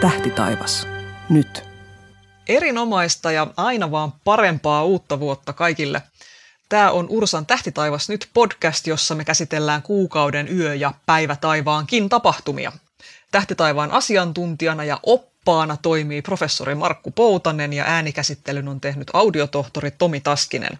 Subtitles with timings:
[0.00, 0.88] Tähtitaivas.
[1.28, 1.64] Nyt.
[2.48, 6.02] Erinomaista ja aina vaan parempaa uutta vuotta kaikille.
[6.68, 12.72] Tämä on Ursan Tähtitaivas nyt podcast, jossa me käsitellään kuukauden yö- ja päivä taivaankin tapahtumia.
[13.30, 20.78] Tähtitaivaan asiantuntijana ja oppaana toimii professori Markku Poutanen ja äänikäsittelyn on tehnyt audiotohtori Tomi Taskinen.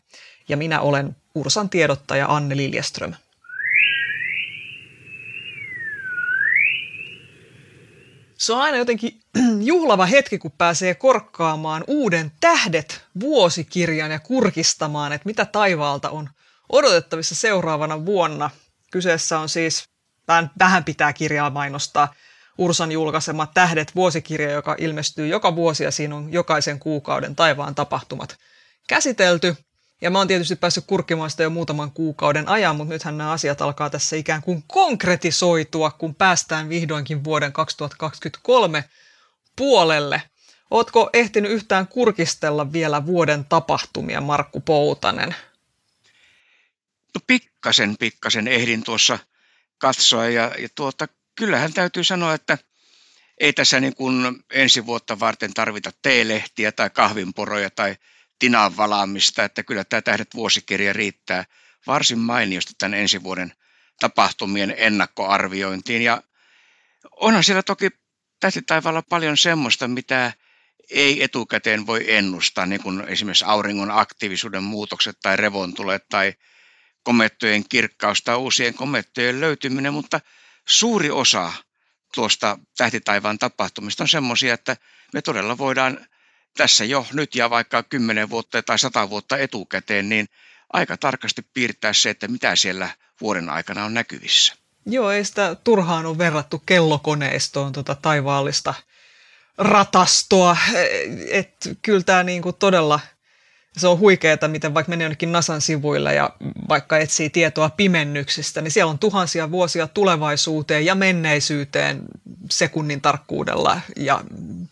[0.48, 3.12] Ja minä olen Ursan tiedottaja Anne Liljeström.
[8.41, 9.21] Se on aina jotenkin
[9.73, 16.30] juhlava hetki, kun pääsee korkkaamaan uuden Tähdet vuosikirjan ja kurkistamaan, että mitä taivaalta on
[16.69, 18.51] odotettavissa seuraavana vuonna.
[18.91, 19.85] Kyseessä on siis,
[20.59, 22.15] vähän pitää kirjaa mainostaa,
[22.59, 28.37] Ursan julkaisema Tähdet vuosikirja, joka ilmestyy joka vuosi ja siinä on jokaisen kuukauden taivaan tapahtumat
[28.88, 29.57] käsitelty.
[30.00, 33.62] Ja mä oon tietysti päässyt kurkkimaan sitä jo muutaman kuukauden ajan, mutta nythän nämä asiat
[33.62, 38.84] alkaa tässä ikään kuin konkretisoitua, kun päästään vihdoinkin vuoden 2023
[39.57, 40.23] puolelle.
[40.70, 45.34] Ootko ehtinyt yhtään kurkistella vielä vuoden tapahtumia, Markku Poutanen?
[47.14, 49.18] No pikkasen, pikkasen ehdin tuossa
[49.79, 52.59] katsoa ja, ja tuota, kyllähän täytyy sanoa, että
[53.40, 57.96] ei tässä niin kuin ensi vuotta varten tarvita teelehtiä tai kahvinporoja tai
[58.41, 61.45] tinan valaamista, että kyllä tämä Tähdet vuosikirja riittää
[61.87, 63.52] varsin mainiosti tämän ensi vuoden
[64.00, 66.03] tapahtumien ennakkoarviointiin.
[66.03, 66.22] Ja
[67.21, 67.88] onhan siellä toki
[68.41, 70.32] tähtitaivaalla paljon semmoista, mitä
[70.91, 76.34] ei etukäteen voi ennustaa, niin kuin esimerkiksi auringon aktiivisuuden muutokset tai revontulet tai
[77.03, 80.21] komettojen kirkkaus tai uusien komettojen löytyminen, mutta
[80.69, 81.53] suuri osa
[82.15, 84.77] tuosta tähtitaivaan tapahtumista on semmoisia, että
[85.15, 86.06] me todella voidaan
[86.56, 90.26] tässä jo nyt ja vaikka 10 vuotta tai 100 vuotta etukäteen, niin
[90.72, 92.88] aika tarkasti piirtää se, että mitä siellä
[93.20, 94.54] vuoden aikana on näkyvissä.
[94.87, 98.75] Joo, ei sitä turhaan ole verrattu kellokoneistoon tuota taivaallista
[99.59, 100.56] ratastoa.
[101.31, 103.00] Että kyllä tämä niinku todella,
[103.76, 106.31] se on huikeaa, miten vaikka menee jonnekin NASAn sivuille ja
[106.69, 112.03] vaikka etsii tietoa pimennyksistä, niin siellä on tuhansia vuosia tulevaisuuteen ja menneisyyteen
[112.50, 114.25] sekunnin tarkkuudella ja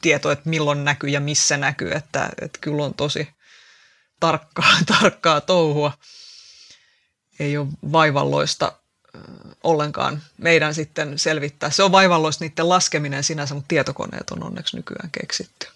[0.02, 3.28] tieto, että milloin näkyy ja missä näkyy, että, että kyllä on tosi
[4.20, 5.92] tarkkaa, tarkkaa touhua.
[7.40, 8.72] Ei ole vaivalloista
[9.64, 11.70] ollenkaan meidän sitten selvittää.
[11.70, 15.66] Se on vaivalloista niiden laskeminen sinänsä, mutta tietokoneet on onneksi nykyään keksitty.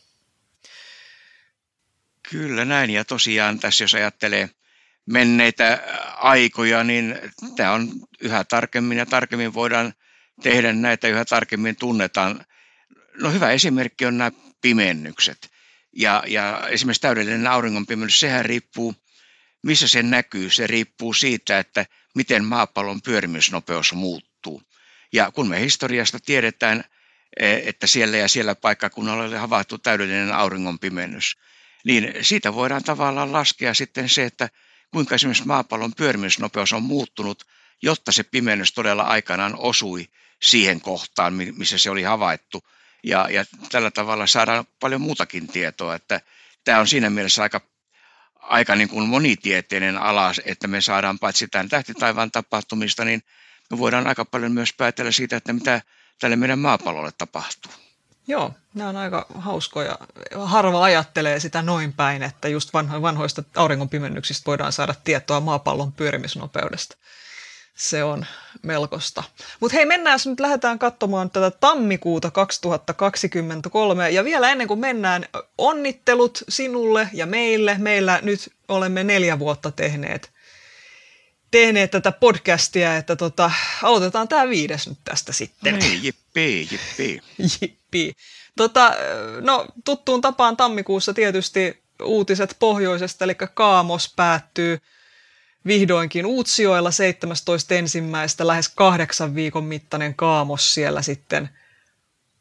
[2.32, 4.50] Kyllä näin, ja tosiaan tässä jos ajattelee
[5.06, 5.82] menneitä
[6.16, 7.18] aikoja, niin
[7.56, 7.88] tämä on
[8.20, 9.92] yhä tarkemmin ja tarkemmin voidaan
[10.42, 12.44] tehdä näitä, yhä tarkemmin tunnetaan.
[13.20, 15.50] No hyvä esimerkki on nämä pimennykset.
[15.96, 18.94] Ja, ja esimerkiksi täydellinen auringonpimennys, sehän riippuu,
[19.62, 20.50] missä se näkyy.
[20.50, 24.62] Se riippuu siitä, että miten maapallon pyörimysnopeus muuttuu.
[25.12, 26.84] Ja kun me historiasta tiedetään,
[27.40, 31.36] e, että siellä ja siellä paikkakunnalla oli havaittu täydellinen auringonpimennys,
[31.84, 34.48] niin siitä voidaan tavallaan laskea sitten se, että
[34.90, 37.46] kuinka esimerkiksi maapallon pyörimysnopeus on muuttunut,
[37.82, 40.08] jotta se pimennys todella aikanaan osui
[40.42, 42.62] siihen kohtaan, missä se oli havaittu.
[43.04, 46.20] Ja, ja tällä tavalla saadaan paljon muutakin tietoa, että
[46.64, 47.60] tämä on siinä mielessä aika,
[48.34, 53.22] aika niin kuin monitieteinen ala, että me saadaan paitsi tämän tähtitaivaan tapahtumista, niin
[53.70, 55.82] me voidaan aika paljon myös päätellä siitä, että mitä
[56.20, 57.72] tälle meidän maapallolle tapahtuu.
[58.26, 59.98] Joo, nämä on aika hauskoja.
[60.44, 66.96] Harva ajattelee sitä noin päin, että just vanhoista auringonpimennyksistä voidaan saada tietoa maapallon pyörimisnopeudesta
[67.74, 68.26] se on
[68.62, 69.24] melkoista.
[69.60, 74.10] Mutta hei, mennään nyt lähdetään katsomaan tätä tammikuuta 2023.
[74.10, 75.26] Ja vielä ennen kuin mennään,
[75.58, 77.76] onnittelut sinulle ja meille.
[77.78, 80.30] Meillä nyt olemme neljä vuotta tehneet,
[81.50, 83.50] tehneet tätä podcastia, että tota,
[83.82, 85.78] aloitetaan tämä viides nyt tästä sitten.
[85.78, 87.22] Niin, jippi, jippi.
[87.92, 88.12] Jippi.
[88.56, 88.92] Tota,
[89.40, 94.78] no, tuttuun tapaan tammikuussa tietysti uutiset pohjoisesta, eli Kaamos päättyy–
[95.66, 97.74] vihdoinkin Uutsioilla 17.
[97.74, 101.48] ensimmäistä lähes kahdeksan viikon mittainen kaamos siellä sitten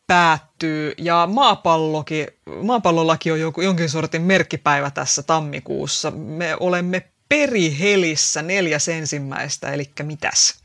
[0.08, 0.94] päättyy.
[0.98, 2.28] Ja maapallokin,
[2.64, 6.12] maapallollakin on joku, jonkin sortin merkkipäivä tässä tammikuussa.
[6.12, 10.62] Me olemme perihelissä neljäs ensimmäistä, eli mitäs?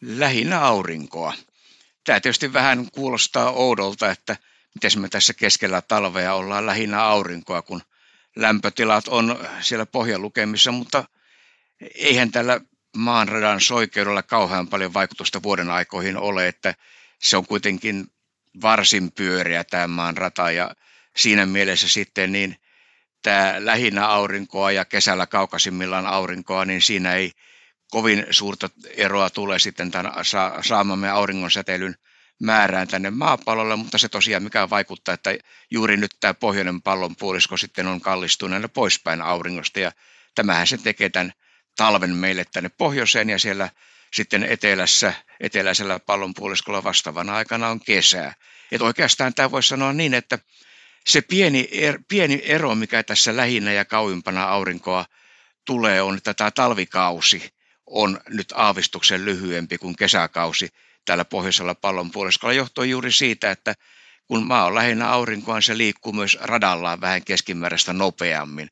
[0.00, 1.34] Lähinnä aurinkoa.
[2.10, 4.36] Tämä tietysti vähän kuulostaa oudolta, että
[4.74, 7.82] miten me tässä keskellä talvea ollaan lähinnä aurinkoa, kun
[8.36, 11.04] lämpötilat on siellä pohjalukemissa, mutta–
[11.94, 12.60] eihän tällä
[12.96, 16.74] maanradan soikeudella kauhean paljon vaikutusta vuoden aikoihin ole, että
[17.18, 18.06] se on kuitenkin
[18.62, 20.74] varsin pyöreä tämä maanrata ja
[21.16, 22.56] siinä mielessä sitten niin
[23.22, 27.32] tämä lähinnä aurinkoa ja kesällä kaukaisimmillaan aurinkoa, niin siinä ei
[27.90, 30.12] kovin suurta eroa tule sitten tämän
[30.62, 31.94] saamamme auringonsäteilyn
[32.42, 35.34] määrään tänne maapallolle, mutta se tosiaan mikä vaikuttaa, että
[35.70, 39.92] juuri nyt tämä pohjoinen pallonpuolisko sitten on kallistuneena poispäin auringosta ja
[40.34, 41.32] tämähän se tekee tämän
[41.76, 43.70] talven meille tänne pohjoiseen ja siellä
[44.14, 48.34] sitten etelässä, eteläisellä pallonpuoliskolla vastaavana aikana on kesää.
[48.72, 50.38] Et oikeastaan tämä voisi sanoa niin, että
[51.06, 55.04] se pieni, er, pieni ero, mikä tässä lähinnä ja kauimpana aurinkoa
[55.64, 57.59] tulee, on, että tämä talvikausi
[57.90, 60.68] on nyt aavistuksen lyhyempi kuin kesäkausi
[61.04, 63.74] täällä pohjoisella pallonpuoliskolla, johtuen juuri siitä, että
[64.26, 68.70] kun maa on lähinnä aurinkoa, niin se liikkuu myös radallaan vähän keskimääräistä nopeammin.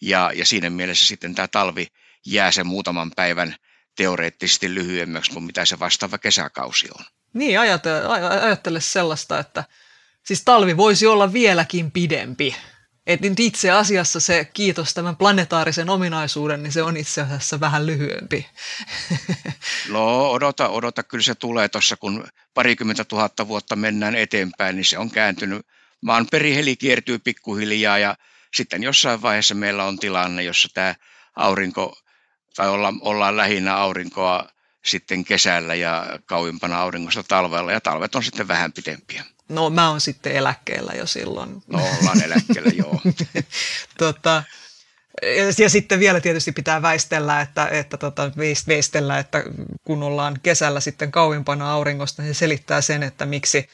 [0.00, 1.86] Ja, ja siinä mielessä sitten tämä talvi
[2.26, 3.56] jää sen muutaman päivän
[3.96, 7.04] teoreettisesti lyhyemmäksi kuin mitä se vastaava kesäkausi on.
[7.32, 8.06] Niin, ajattele,
[8.42, 9.64] ajattele sellaista, että
[10.22, 12.56] siis talvi voisi olla vieläkin pidempi.
[13.08, 17.86] Et nyt itse asiassa se, kiitos tämän planetaarisen ominaisuuden, niin se on itse asiassa vähän
[17.86, 18.46] lyhyempi.
[19.92, 24.98] No odota, odota, kyllä se tulee tuossa, kun parikymmentä tuhatta vuotta mennään eteenpäin, niin se
[24.98, 25.66] on kääntynyt.
[26.02, 28.14] Maan periheli kiertyy pikkuhiljaa ja
[28.54, 30.94] sitten jossain vaiheessa meillä on tilanne, jossa tämä
[31.36, 31.98] aurinko,
[32.56, 34.48] tai olla, ollaan lähinnä aurinkoa
[34.84, 39.24] sitten kesällä ja kauimpana auringosta talvella, ja talvet on sitten vähän pitempiä.
[39.48, 41.62] No mä oon sitten eläkkeellä jo silloin.
[41.66, 43.00] No ollaan eläkkeellä, joo.
[43.98, 44.42] tota,
[45.58, 48.30] ja sitten vielä tietysti pitää väistellä, että, että tota,
[48.68, 49.44] veistellä, että
[49.84, 53.68] kun ollaan kesällä sitten kauimpana auringosta, niin se selittää sen, että miksi,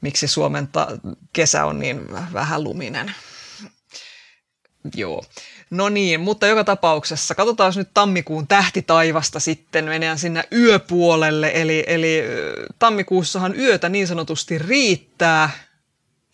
[0.00, 0.98] miksi Suomen ta-
[1.32, 2.00] kesä on niin
[2.32, 3.14] vähän luminen.
[4.94, 5.24] Joo.
[5.70, 12.22] No niin, mutta joka tapauksessa katsotaan nyt tammikuun tähtitaivasta sitten, mennään sinne yöpuolelle, eli, eli
[12.78, 15.50] tammikuussahan yötä niin sanotusti riittää,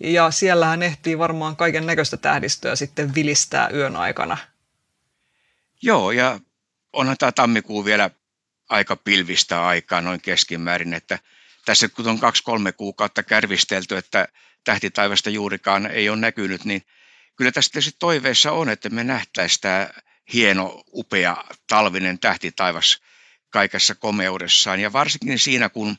[0.00, 4.37] ja siellähän ehtii varmaan kaiken näköistä tähdistöä sitten vilistää yön aikana.
[5.82, 6.40] Joo, ja
[6.92, 8.10] onhan tämä tammikuu vielä
[8.69, 11.19] aika pilvistä aikaa noin keskimäärin, että
[11.64, 14.28] tässä kun on kaksi-kolme kuukautta kärvistelty, että
[14.64, 16.82] tähtitaivasta juurikaan ei ole näkynyt, niin
[17.37, 19.88] kyllä tässä tietysti toiveessa on, että me nähtäisiin tämä
[20.33, 21.37] hieno, upea
[21.69, 23.03] talvinen tähtitaivas
[23.50, 24.81] kaikessa komeudessaan.
[24.81, 25.97] Ja varsinkin siinä, kun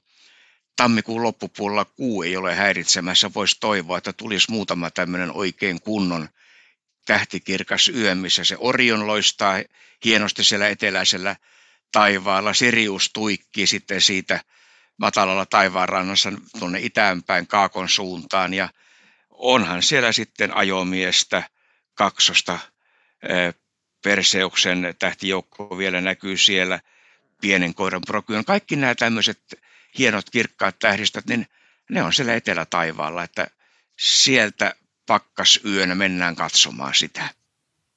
[0.76, 6.30] tammikuun loppupuolella kuu ei ole häiritsemässä, voisi toivoa, että tulisi muutama tämmöinen oikein kunnon
[7.06, 9.64] tähtikirkas yö, missä se Orion loistaa
[10.06, 11.36] hienosti siellä eteläisellä
[11.92, 12.54] taivaalla.
[12.54, 14.40] Sirius tuikkii sitten siitä
[14.98, 18.70] matalalla taivaanrannassa tuonne itäänpäin Kaakon suuntaan ja
[19.38, 21.44] onhan siellä sitten ajomiestä,
[21.94, 22.60] kaksosta,
[24.04, 26.80] Perseuksen tähtijoukko vielä näkyy siellä,
[27.42, 28.46] pienen koiran prokyon.
[28.46, 29.40] Kaikki nämä tämmöiset
[29.98, 31.48] hienot kirkkaat tähdistöt, niin
[31.90, 33.48] ne on siellä etelätaivaalla, että
[34.00, 34.76] sieltä
[35.08, 37.30] pakkasyönä mennään katsomaan sitä.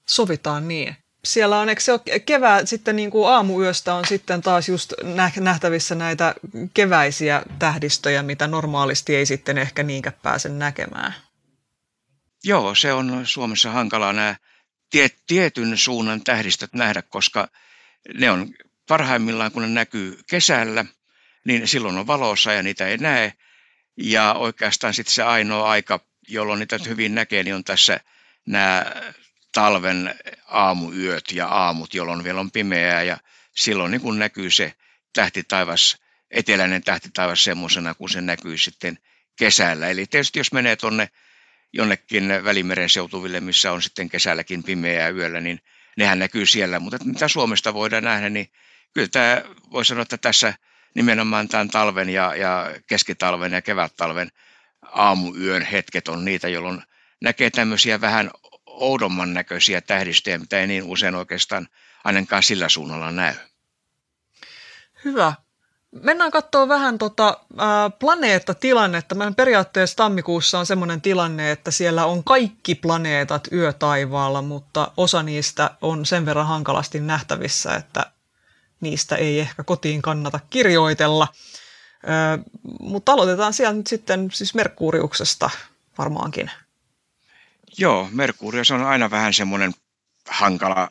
[0.06, 0.96] Sovitaan niin.
[1.24, 4.92] Siellä on, eikö se ole kevää, sitten niin kuin aamuyöstä on sitten taas just
[5.40, 6.34] nähtävissä näitä
[6.74, 11.14] keväisiä tähdistöjä, mitä normaalisti ei sitten ehkä niinkään pääse näkemään.
[12.44, 14.36] Joo, se on Suomessa hankalaa nämä
[15.26, 17.48] tietyn suunnan tähdistöt nähdä, koska
[18.14, 18.54] ne on
[18.88, 20.84] parhaimmillaan, kun ne näkyy kesällä,
[21.44, 23.32] niin silloin on valossa ja niitä ei näe.
[23.96, 28.00] Ja oikeastaan sitten se ainoa aika, jolloin niitä hyvin näkee, niin on tässä
[28.46, 28.86] nämä
[29.52, 30.14] talven
[30.46, 33.18] aamuyöt ja aamut, jolloin vielä on pimeää ja
[33.56, 34.74] silloin niin kun näkyy se
[35.12, 35.96] tähtitaivas,
[36.30, 38.98] eteläinen tähtitaivas semmoisena, kun se näkyy sitten
[39.36, 39.88] kesällä.
[39.88, 41.08] Eli tietysti jos menee tuonne
[41.72, 45.60] jonnekin Välimeren seutuville, missä on sitten kesälläkin pimeää yöllä, niin
[45.96, 46.80] nehän näkyy siellä.
[46.80, 48.48] Mutta mitä Suomesta voidaan nähdä, niin
[48.94, 50.54] kyllä tämä voi sanoa, että tässä
[50.94, 54.28] nimenomaan tämän talven ja, ja keskitalven ja kevättalven
[54.82, 56.82] aamuyön hetket on niitä, jolloin
[57.20, 58.30] näkee tämmöisiä vähän
[58.66, 61.68] oudomman näköisiä tähdistöjä, mitä ei niin usein oikeastaan
[62.04, 63.34] ainakaan sillä suunnalla näy.
[65.04, 65.34] Hyvä.
[65.92, 69.14] Mennään katsoa vähän tota, ää, planeettatilannetta.
[69.14, 75.70] Meidän periaatteessa tammikuussa on sellainen tilanne, että siellä on kaikki planeetat yötaivaalla, mutta osa niistä
[75.80, 78.12] on sen verran hankalasti nähtävissä, että
[78.80, 81.28] niistä ei ehkä kotiin kannata kirjoitella.
[82.06, 82.38] Ää,
[82.80, 85.50] mutta aloitetaan sieltä nyt sitten siis Merkuriuksesta
[85.98, 86.50] varmaankin.
[87.78, 89.72] Joo, Merkurius on aina vähän semmoinen
[90.28, 90.90] hankala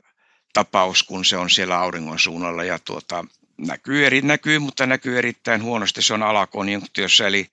[0.53, 3.25] tapaus, kun se on siellä auringon suunnalla ja tuota,
[3.67, 6.01] näkyy, eri, näkyy, mutta näkyy erittäin huonosti.
[6.01, 7.49] Se on alakonjunktiossa, eli,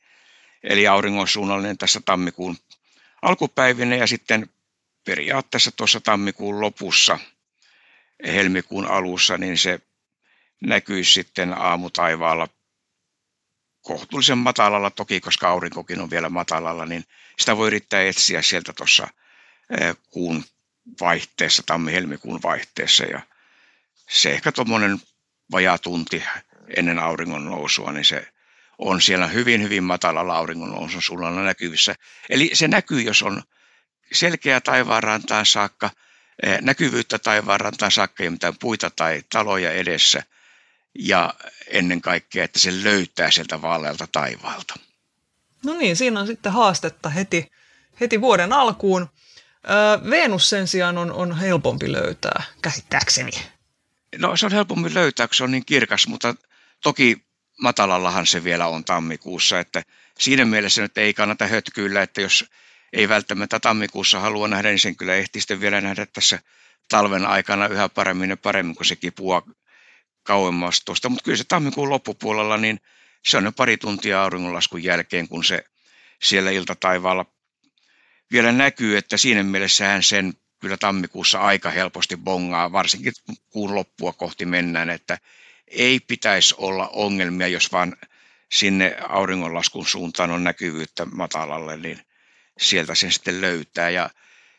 [0.62, 2.56] eli auringon suunnallinen tässä tammikuun
[3.22, 4.50] alkupäivinä ja sitten
[5.04, 7.18] periaatteessa tuossa tammikuun lopussa,
[8.26, 9.80] helmikuun alussa, niin se
[10.62, 12.48] näkyy sitten aamutaivaalla
[13.82, 17.04] kohtuullisen matalalla toki, koska aurinkokin on vielä matalalla, niin
[17.38, 19.08] sitä voi yrittää etsiä sieltä tuossa
[20.10, 20.44] kuun
[21.00, 23.20] vaihteessa, tammi-helmikuun vaihteessa ja
[24.10, 25.00] se ehkä tuommoinen
[25.52, 26.22] vajaa tunti
[26.76, 28.28] ennen auringon nousua, niin se
[28.78, 31.94] on siellä hyvin, hyvin matalalla auringon nousun suunnalla näkyvissä.
[32.30, 33.42] Eli se näkyy, jos on
[34.12, 35.90] selkeä taivaanrantaan saakka,
[36.42, 40.22] eh, näkyvyyttä taivaanrantaan saakka ja mitään puita tai taloja edessä
[40.98, 41.34] ja
[41.66, 44.74] ennen kaikkea, että se löytää sieltä vaalealta taivaalta.
[45.64, 47.52] No niin, siinä on sitten haastetta heti,
[48.00, 49.08] heti vuoden alkuun.
[50.10, 53.30] Venus sen sijaan on, on helpompi löytää, käsittääkseni.
[54.18, 56.34] No se on helpompi löytää, kun se on niin kirkas, mutta
[56.82, 57.26] toki
[57.60, 59.82] matalallahan se vielä on tammikuussa, että
[60.18, 62.44] siinä mielessä nyt ei kannata hötkyillä, että jos
[62.92, 66.38] ei välttämättä tammikuussa halua nähdä, niin sen kyllä ehtii sitten vielä nähdä tässä
[66.88, 69.42] talven aikana yhä paremmin ja paremmin, kun se kipua
[70.22, 71.08] kauemmas tuosta.
[71.08, 72.80] Mutta kyllä se tammikuun loppupuolella, niin
[73.24, 75.64] se on jo pari tuntia auringonlaskun jälkeen, kun se
[76.22, 77.26] siellä iltataivaalla
[78.32, 83.12] vielä näkyy, että siinä mielessähän sen kyllä tammikuussa aika helposti bongaa, varsinkin
[83.50, 85.18] kuun loppua kohti mennään, että
[85.68, 87.96] ei pitäisi olla ongelmia, jos vaan
[88.52, 92.00] sinne auringonlaskun suuntaan on näkyvyyttä matalalle, niin
[92.58, 93.90] sieltä sen sitten löytää.
[93.90, 94.10] Ja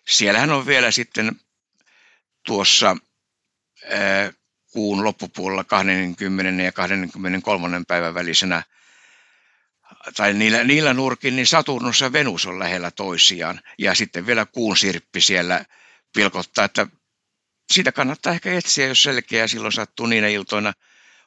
[0.08, 1.32] siellähän on vielä sitten
[2.46, 2.98] tuossa
[4.72, 6.64] kuun loppupuolella 20.
[6.64, 7.82] ja 23.
[7.88, 8.64] päivän välisenä
[10.16, 13.62] tai niillä, niillä nurkin, niin Saturnus ja Venus on lähellä toisiaan.
[13.78, 15.66] Ja sitten vielä kuun sirppi siellä
[16.18, 16.88] pilkottaa, että
[17.72, 20.74] siitä kannattaa ehkä etsiä, jos selkeä silloin sattuu niinä iltoina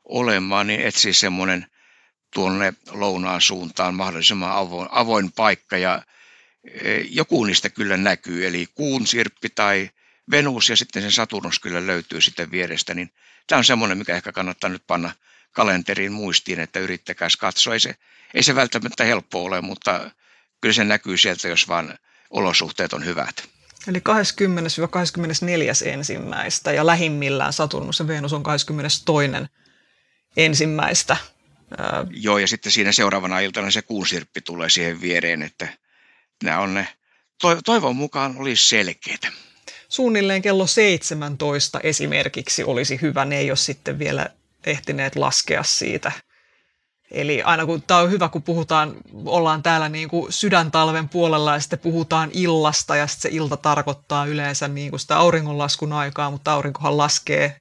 [0.04, 1.66] olemaan, niin etsiä semmoinen
[2.34, 6.02] tuonne lounaan suuntaan mahdollisimman avoin, avoin paikka ja
[6.64, 9.90] e, joku niistä kyllä näkyy, eli kuun sirppi tai
[10.30, 13.10] Venus ja sitten se Saturnus kyllä löytyy sitten vierestä, niin
[13.46, 15.12] tämä on semmoinen, mikä ehkä kannattaa nyt panna
[15.52, 17.74] kalenteriin muistiin, että yrittäkää katsoa.
[17.74, 17.94] Ei se,
[18.34, 20.10] ei se välttämättä helppo ole, mutta
[20.60, 21.98] kyllä se näkyy sieltä, jos vaan
[22.30, 23.59] olosuhteet on hyvät.
[23.88, 24.02] Eli 20-24
[25.88, 29.30] ensimmäistä ja lähimmillään Saturnus ja Venus on 22
[30.36, 31.16] ensimmäistä.
[32.10, 35.68] Joo, ja sitten siinä seuraavana iltana se kuusirppi tulee siihen viereen, että
[36.44, 36.88] nämä on ne,
[37.64, 39.32] toivon mukaan olisi selkeitä.
[39.88, 44.26] Suunnilleen kello 17 esimerkiksi olisi hyvä, ne ei ole sitten vielä
[44.66, 46.12] ehtineet laskea siitä.
[47.10, 51.60] Eli aina kun tämä on hyvä, kun puhutaan, ollaan täällä niin kuin sydäntalven puolella ja
[51.60, 56.52] sitten puhutaan illasta ja sitten se ilta tarkoittaa yleensä niin kuin sitä auringonlaskun aikaa, mutta
[56.52, 57.56] aurinkohan laskee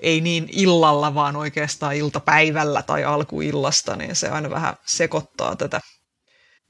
[0.00, 5.80] ei niin illalla, vaan oikeastaan iltapäivällä tai alkuillasta, niin se aina vähän sekoittaa tätä,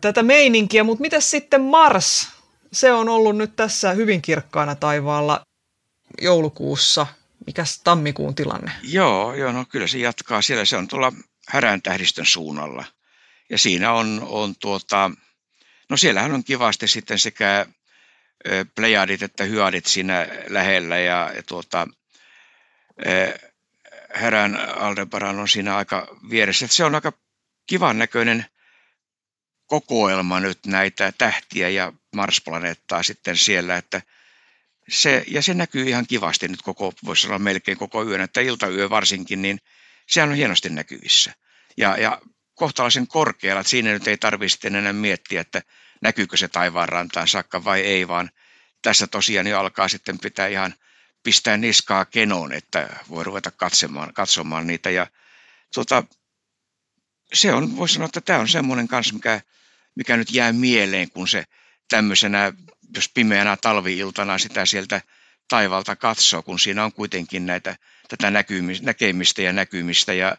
[0.00, 0.84] tätä meininkiä.
[0.84, 2.28] Mutta miten sitten Mars?
[2.72, 5.40] Se on ollut nyt tässä hyvin kirkkaana taivaalla
[6.22, 7.06] joulukuussa.
[7.46, 8.72] Mikäs tammikuun tilanne?
[8.82, 10.64] Joo, joo, no kyllä se jatkaa siellä.
[10.64, 11.12] Se on tuolla
[11.48, 12.84] härän tähdistön suunnalla.
[13.50, 15.10] Ja siinä on, on tuota,
[15.88, 17.66] no siellähän on kivasti sitten sekä
[18.74, 21.88] plejadit että hyadit siinä lähellä ja, ja tuota,
[24.14, 26.66] Härän Aldebaran on siinä aika vieressä.
[26.66, 27.12] Se on aika
[27.66, 28.46] kivan näköinen
[29.66, 34.02] kokoelma nyt näitä tähtiä ja Mars-planeettaa sitten siellä, että
[34.88, 38.90] se, ja se näkyy ihan kivasti nyt koko, voisi sanoa melkein koko yön, että iltayö
[38.90, 39.58] varsinkin, niin
[40.08, 41.34] sehän on hienosti näkyvissä.
[41.76, 42.20] Ja, ja
[42.54, 45.62] kohtalaisen korkealla, että siinä nyt ei tarvitse sitten enää miettiä, että
[46.02, 48.30] näkyykö se taivaan rantaan saakka vai ei, vaan
[48.82, 50.74] tässä tosiaan jo alkaa sitten pitää ihan–
[51.22, 54.90] pistää niskaa kenoon, että voi ruveta katsomaan, katsomaan niitä.
[54.90, 55.06] Ja
[55.74, 56.04] tota,
[57.34, 59.40] se on, voisi sanoa, että tämä on semmoinen kanssa, mikä,
[59.94, 61.44] mikä nyt jää mieleen, kun se
[61.88, 62.52] tämmöisenä,
[62.94, 65.00] jos pimeänä talviiltana sitä sieltä
[65.48, 67.76] taivalta katsoo, kun siinä on kuitenkin näitä,
[68.08, 70.12] tätä näkymistä, näkemistä ja näkymistä.
[70.12, 70.36] Ja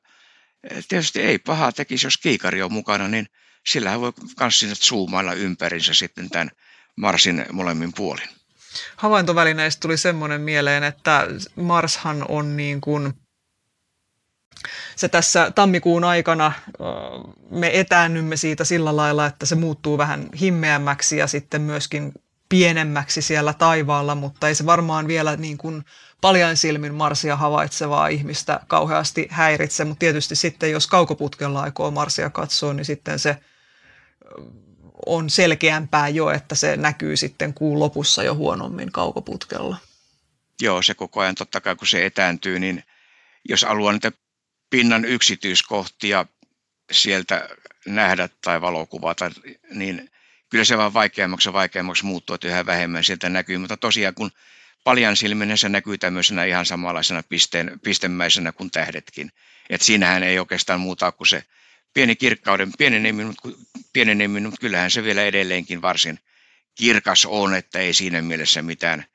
[0.63, 3.27] e, tietysti ei pahaa tekisi, jos kiikari on mukana, niin
[3.67, 6.51] sillä voi myös sinne zoomailla ympärinsä sitten tämän
[6.95, 8.29] Marsin molemmin puolin
[8.95, 13.13] havaintovälineistä tuli semmoinen mieleen, että Marshan on niin kuin,
[14.95, 16.51] se tässä tammikuun aikana
[17.49, 22.11] me etäännymme siitä sillä lailla, että se muuttuu vähän himmeämmäksi ja sitten myöskin
[22.49, 25.85] pienemmäksi siellä taivaalla, mutta ei se varmaan vielä niin kuin
[26.21, 32.73] paljon silmin Marsia havaitsevaa ihmistä kauheasti häiritse, mutta tietysti sitten jos kaukoputkella aikoo Marsia katsoa,
[32.73, 33.37] niin sitten se
[35.05, 39.77] on selkeämpää jo, että se näkyy sitten kuun lopussa jo huonommin kaukoputkella.
[40.61, 42.83] Joo, se koko ajan totta kai kun se etääntyy, niin
[43.49, 44.11] jos haluaa niitä
[44.69, 46.25] pinnan yksityiskohtia
[46.91, 47.49] sieltä
[47.85, 49.31] nähdä tai valokuvata,
[49.71, 50.11] niin
[50.49, 53.57] kyllä se vaan vaikeammaksi ja vaikeammaksi muuttuu, että yhä vähemmän sieltä näkyy.
[53.57, 54.31] Mutta tosiaan kun
[54.83, 59.31] paljan silminen se näkyy tämmöisenä ihan samanlaisena pisteen, pistemäisenä kuin tähdetkin.
[59.69, 61.43] että siinähän ei oikeastaan muuta kuin se
[61.93, 63.49] pieni kirkkauden pieneneminen, mutta,
[63.93, 66.19] pieneneminen, mutta kyllähän se vielä edelleenkin varsin
[66.75, 69.05] kirkas on, että ei siinä mielessä mitään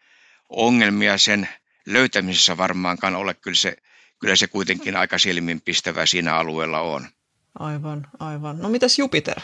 [0.48, 1.48] ongelmia sen
[1.86, 3.34] löytämisessä varmaankaan ole.
[3.34, 3.76] Kyllä se,
[4.18, 7.06] kyllä se kuitenkin aika silminpistävä siinä alueella on.
[7.58, 8.58] Aivan, aivan.
[8.58, 9.40] No mitäs Jupiter?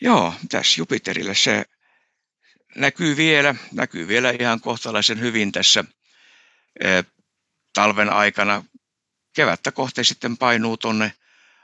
[0.00, 1.64] Joo, tässä Jupiterille se
[2.74, 5.84] näkyy vielä, näkyy vielä ihan kohtalaisen hyvin tässä
[7.74, 8.64] talven aikana.
[9.32, 11.12] Kevättä kohti sitten painuu tuonne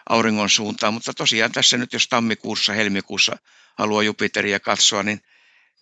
[0.08, 3.38] auringon suuntaan, mutta tosiaan tässä nyt jos tammikuussa, helmikuussa
[3.78, 5.22] haluaa Jupiteria katsoa, niin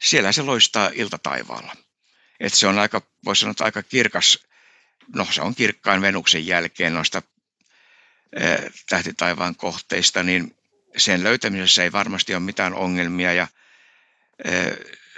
[0.02, 1.76] siellä se loistaa iltataivaalla.
[2.40, 4.38] Et se on aika, voisi sanoa, aika kirkas,
[5.14, 7.22] no se on kirkkain Venuksen jälkeen noista
[8.88, 10.56] tähtitaivaan kohteista, niin
[10.96, 13.46] sen löytämisessä ei varmasti ole mitään ongelmia ja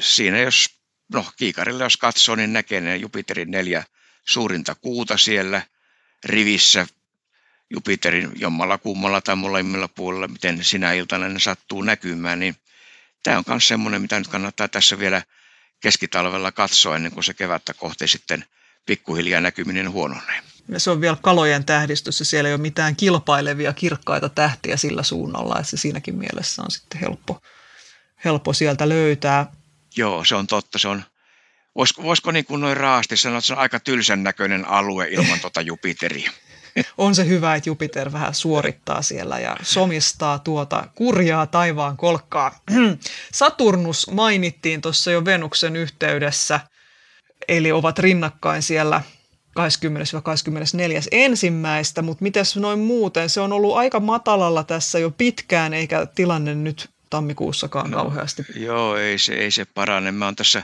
[0.00, 0.80] siinä jos,
[1.12, 3.84] no kiikarille jos katsoo, niin näkee ne Jupiterin neljä
[4.28, 5.62] suurinta kuuta siellä
[6.25, 6.87] rivissä
[7.70, 12.56] Jupiterin jommalla kummalla tai molemmilla puolella, miten sinä iltana ne sattuu näkymään, niin
[13.22, 15.22] tämä on myös semmoinen, mitä nyt kannattaa tässä vielä
[15.80, 18.44] keskitalvella katsoa ennen kuin se kevättä kohti sitten
[18.87, 20.42] pikkuhiljaa näkyminen huononee.
[20.68, 25.02] Ja se on vielä kalojen tähdistys ja siellä ei ole mitään kilpailevia kirkkaita tähtiä sillä
[25.02, 27.42] suunnalla, että se siinäkin mielessä on sitten helppo,
[28.25, 29.52] helppo sieltä löytää.
[29.96, 30.78] Joo, se on totta.
[30.78, 31.02] Se on,
[31.76, 35.40] voisiko, voisiko niin kuin noin raasti sanoa, että se on aika tylsän näköinen alue ilman
[35.40, 36.30] tuota Jupiteria.
[36.98, 42.60] On se hyvä, että Jupiter vähän suorittaa siellä ja somistaa tuota kurjaa taivaan kolkkaa.
[43.34, 46.60] Saturnus mainittiin tuossa jo Venuksen yhteydessä,
[47.48, 49.02] eli ovat rinnakkain siellä
[49.58, 49.62] 20-24
[51.12, 53.30] ensimmäistä, mutta mitäs noin muuten?
[53.30, 58.44] Se on ollut aika matalalla tässä jo pitkään, eikä tilanne nyt tammikuussakaan no, kauheasti.
[58.54, 60.12] Joo, ei se, ei se parane.
[60.12, 60.62] Mä oon tässä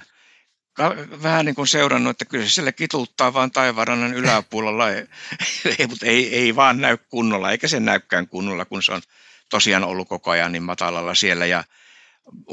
[1.23, 4.91] vähän niin kuin seurannut, että kyllä se siellä kituttaa vaan taivarannan yläpuolella,
[5.79, 9.03] ei, mutta ei, ei vaan näy kunnolla, eikä se näykään kunnolla, kun se on
[9.51, 11.47] tosiaan ollut koko ajan niin matalalla siellä.
[11.47, 11.65] Ja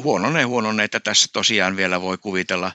[0.03, 2.71] huononee huononee, että tässä tosiaan vielä voi kuvitella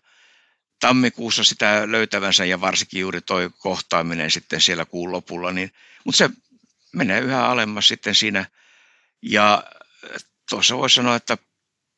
[0.80, 5.72] tammikuussa sitä löytävänsä ja varsinkin juuri toi kohtaaminen sitten siellä kuun lopulla, niin,
[6.04, 6.30] mutta se
[6.92, 8.46] menee yhä alemmas sitten siinä.
[9.22, 9.64] Ja
[10.50, 11.38] tuossa voisi sanoa, että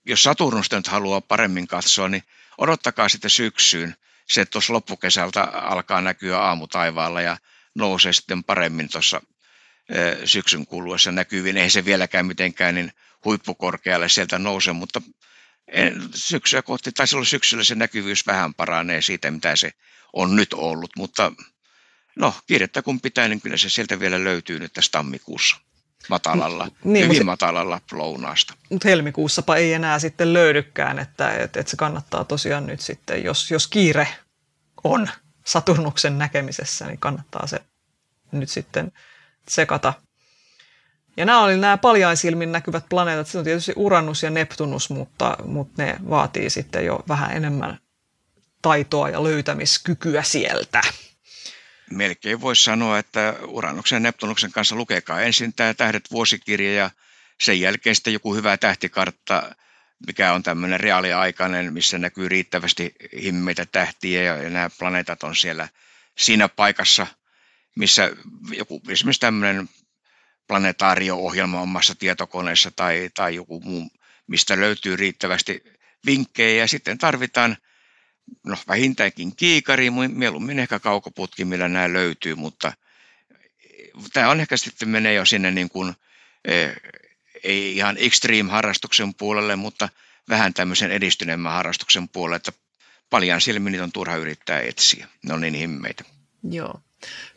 [0.06, 2.22] jos Saturnusta nyt haluaa paremmin katsoa, niin
[2.58, 3.96] odottakaa sitten syksyyn.
[4.28, 7.36] Se tuossa loppukesältä alkaa näkyä aamutaivaalla ja
[7.74, 9.20] nousee sitten paremmin tuossa
[10.24, 11.56] syksyn kuluessa näkyviin.
[11.56, 12.92] Ei se vieläkään mitenkään niin
[13.24, 15.02] huippukorkealle sieltä nouse, mutta
[16.14, 19.70] syksyä kohti, tai silloin syksyllä se näkyvyys vähän paranee siitä, mitä se
[20.12, 21.32] on nyt ollut, mutta
[22.16, 25.56] no, kiirettä kun pitää, niin kyllä se sieltä vielä löytyy nyt tässä tammikuussa
[26.08, 28.54] matalalla, niin, hyvin mutta, matalalla lounaasta.
[28.70, 33.50] Mutta helmikuussapa ei enää sitten löydykään, että, että, että se kannattaa tosiaan nyt sitten, jos,
[33.50, 34.08] jos kiire
[34.84, 35.08] on
[35.44, 37.60] Saturnuksen näkemisessä, niin kannattaa se
[38.32, 38.92] nyt sitten
[39.48, 39.92] sekata.
[41.16, 45.82] Ja nämä oli nämä paljaisilmin näkyvät planeetat, se on tietysti Uranus ja Neptunus, mutta, mutta
[45.82, 47.78] ne vaatii sitten jo vähän enemmän
[48.62, 50.80] taitoa ja löytämiskykyä sieltä
[51.90, 56.90] melkein voisi sanoa, että Uranuksen ja Neptunuksen kanssa lukekaa ensin tämä Tähdet vuosikirja ja
[57.40, 59.54] sen jälkeen sitten joku hyvä tähtikartta,
[60.06, 65.68] mikä on tämmöinen reaaliaikainen, missä näkyy riittävästi himmeitä tähtiä ja, ja nämä planeetat on siellä
[66.18, 67.06] siinä paikassa,
[67.76, 68.10] missä
[68.52, 69.68] joku esimerkiksi tämmöinen
[70.48, 73.90] planetaario-ohjelma omassa tietokoneessa tai, tai joku muu,
[74.26, 75.62] mistä löytyy riittävästi
[76.06, 76.62] vinkkejä.
[76.62, 77.56] Ja sitten tarvitaan–
[78.46, 82.72] no vähintäänkin kiikari, mieluummin ehkä kaukoputki, millä nämä löytyy, mutta
[84.12, 85.94] tämä on ehkä sitten menee jo sinne niin kuin,
[86.44, 86.76] eh,
[87.44, 89.88] ei ihan extreme-harrastuksen puolelle, mutta
[90.28, 92.52] vähän tämmöisen edistyneemmän harrastuksen puolelle, että
[93.10, 95.08] paljon silmin niitä on turha yrittää etsiä.
[95.22, 96.04] Ne on niin himmeitä.
[96.50, 96.80] Joo.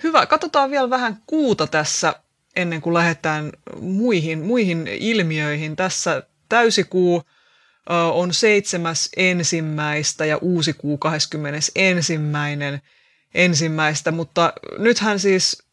[0.04, 0.26] Hyvä.
[0.26, 2.16] Katsotaan vielä vähän kuuta tässä
[2.56, 3.52] ennen kuin lähdetään
[3.82, 5.76] muihin, muihin ilmiöihin.
[5.76, 7.24] Tässä täysikuu
[8.14, 11.72] on seitsemäs ensimmäistä ja uusi kuu 21.
[13.34, 15.64] ensimmäistä, mutta nythän siis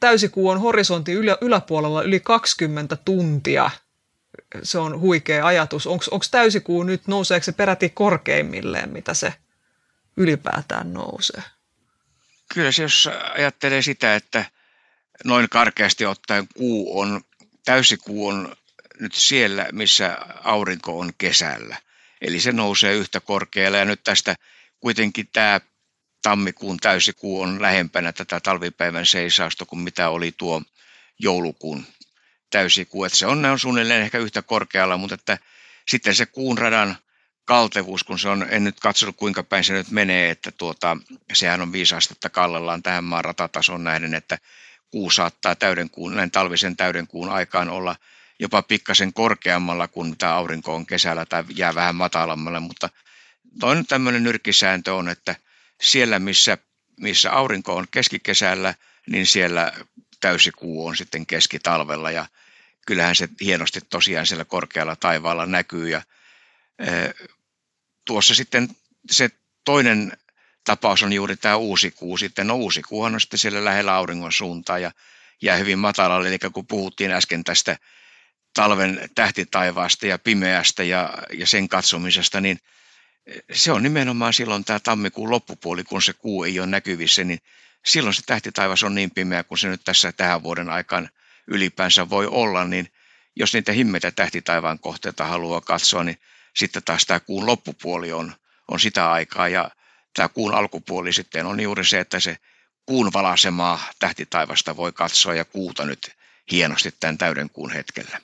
[0.00, 3.70] täysikuu on horisontin ylä, yläpuolella yli 20 tuntia.
[4.62, 5.86] Se on huikea ajatus.
[5.86, 9.34] Onko täysikuu nyt, nouseeko se peräti korkeimmilleen, mitä se
[10.16, 11.42] ylipäätään nousee?
[12.54, 14.44] Kyllä se, jos ajattelee sitä, että
[15.24, 17.20] noin karkeasti ottaen kuu on,
[17.64, 18.56] täysikuu on
[19.00, 21.76] nyt siellä, missä aurinko on kesällä.
[22.20, 24.34] Eli se nousee yhtä korkealle ja nyt tästä
[24.80, 25.60] kuitenkin tämä
[26.22, 30.62] tammikuun täysikuu on lähempänä tätä talvipäivän seisausta kuin mitä oli tuo
[31.18, 31.86] joulukuun
[32.50, 33.04] täysikuu.
[33.04, 35.38] Että se on, on suunnilleen ehkä yhtä korkealla, mutta että
[35.88, 36.96] sitten se kuun radan
[37.44, 40.96] kaltevuus, kun se on, en nyt katsonut kuinka päin se nyt menee, että tuota,
[41.32, 44.38] sehän on viisi astetta kallellaan tähän maan ratatason nähden, että
[44.90, 47.96] kuu saattaa täydenkuun, näin talvisen täydenkuun aikaan olla–
[48.38, 52.88] jopa pikkasen korkeammalla kuin mitä aurinko on kesällä tai jää vähän matalammalle, mutta
[53.60, 55.36] toinen tämmöinen nyrkkisääntö on, että
[55.82, 56.58] siellä missä,
[57.00, 58.74] missä aurinko on keskikesällä,
[59.06, 59.72] niin siellä
[60.20, 62.26] täysikuu on sitten keskitalvella ja
[62.86, 65.88] kyllähän se hienosti tosiaan siellä korkealla taivaalla näkyy.
[65.88, 66.02] Ja,
[68.04, 68.68] tuossa sitten
[69.10, 69.30] se
[69.64, 70.12] toinen
[70.64, 72.16] tapaus on juuri tämä uusi kuu.
[72.16, 74.92] Sitten no uusi kuuhan on sitten siellä lähellä auringon suuntaa ja
[75.42, 76.28] jää hyvin matalalle.
[76.28, 77.78] Eli kun puhuttiin äsken tästä
[78.56, 82.58] talven tähtitaivaasta ja pimeästä ja, ja sen katsomisesta, niin
[83.52, 87.38] se on nimenomaan silloin tämä tammikuun loppupuoli, kun se kuu ei ole näkyvissä, niin
[87.84, 91.08] silloin se tähtitaivas on niin pimeä kuin se nyt tässä tähän vuoden aikaan
[91.46, 92.88] ylipäänsä voi olla, niin
[93.36, 96.18] jos niitä himmeitä tähtitaivaan kohteita haluaa katsoa, niin
[96.54, 98.34] sitten taas tämä kuun loppupuoli on,
[98.68, 99.70] on sitä aikaa ja
[100.14, 102.36] tämä kuun alkupuoli sitten on juuri se, että se
[102.86, 106.16] kuun valasemaa tähtitaivasta voi katsoa ja kuuta nyt
[106.50, 108.20] hienosti tämän täyden kuun hetkellä.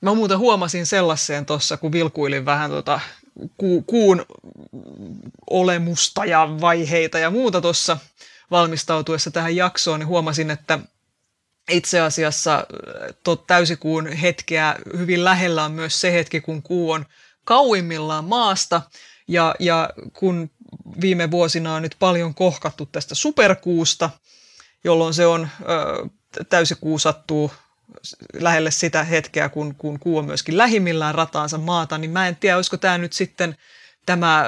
[0.00, 3.00] Mä muuten huomasin sellaiseen tuossa, kun vilkuilin vähän tuota
[3.56, 4.26] ku, kuun
[5.50, 7.98] olemusta ja vaiheita ja muuta tuossa
[8.50, 10.78] valmistautuessa tähän jaksoon, niin huomasin, että
[11.70, 12.66] itse asiassa
[13.46, 17.06] täysikuun hetkeä hyvin lähellä on myös se hetki, kun kuu on
[17.44, 18.82] kauimmillaan maasta.
[19.28, 20.50] Ja, ja kun
[21.00, 24.10] viime vuosina on nyt paljon kohkattu tästä superkuusta,
[24.84, 27.50] jolloin se on ö, täysikuu sattuu
[28.32, 32.56] lähelle sitä hetkeä, kun, kun kuu on myöskin lähimmillään rataansa maata, niin mä en tiedä,
[32.56, 33.56] olisiko tämä nyt sitten
[34.06, 34.44] tämä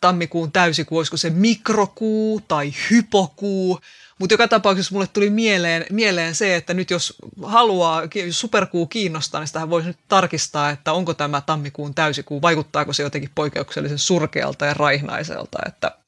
[0.00, 3.80] tammikuun täysikuu, olisiko se mikrokuu tai hypokuu,
[4.18, 9.40] mutta joka tapauksessa mulle tuli mieleen, mieleen se, että nyt jos haluaa, jos superkuu kiinnostaa,
[9.40, 14.66] niin sitä voisi nyt tarkistaa, että onko tämä tammikuun täysikuu, vaikuttaako se jotenkin poikkeuksellisen surkealta
[14.66, 15.98] ja raihnaiselta, että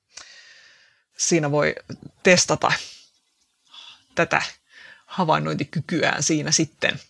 [1.17, 1.75] siinä voi
[2.23, 2.73] testata
[4.15, 4.43] tätä
[5.12, 7.01] havainnointikykyään siinä sitten.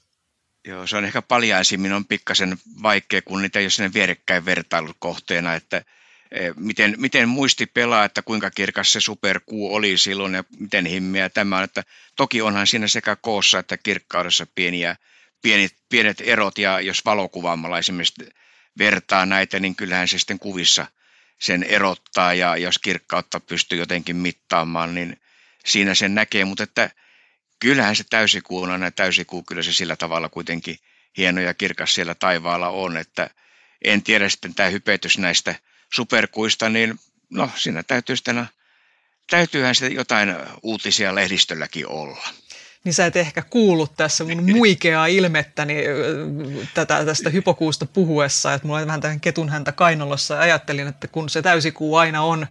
[0.65, 5.55] Joo, se on ehkä paljaisimmin on pikkasen vaikea, kun niitä ei ole sinne vierekkäin vertailukohteena,
[5.55, 5.83] että
[6.31, 11.29] e, miten, miten muisti pelaa, että kuinka kirkas se superkuu oli silloin ja miten himmeä
[11.29, 11.65] tämä on.
[11.65, 11.83] Että
[12.17, 14.97] toki onhan siinä sekä koossa että kirkkaudessa pieniä,
[15.43, 18.29] pienet, pienet erot ja jos valokuvaamalla esimerkiksi
[18.79, 20.87] vertaa näitä, niin kyllähän se sitten kuvissa
[21.39, 25.21] sen erottaa ja jos kirkkautta pystyy jotenkin mittaamaan, niin
[25.65, 26.91] siinä sen näkee, mutta että
[27.63, 30.79] kyllähän se täysikuuna ja täysikuu, kyllä se sillä tavalla kuitenkin
[31.17, 33.31] hieno ja kirkas siellä taivaalla on, että
[33.85, 35.55] en tiedä sitten tämä hypetys näistä
[35.95, 36.99] superkuista, niin
[37.31, 38.47] no siinä täytyy sitten,
[39.31, 42.29] täytyyhän sitten jotain uutisia lehdistölläkin olla.
[42.85, 45.75] Niin sä et ehkä kuullut tässä mun muikeaa ilmettäni
[46.75, 51.09] tätä, tästä hypokuusta puhuessa, että mulla on vähän tähän ketun häntä kainalossa ja ajattelin, että
[51.09, 52.47] kun se täysikuu aina on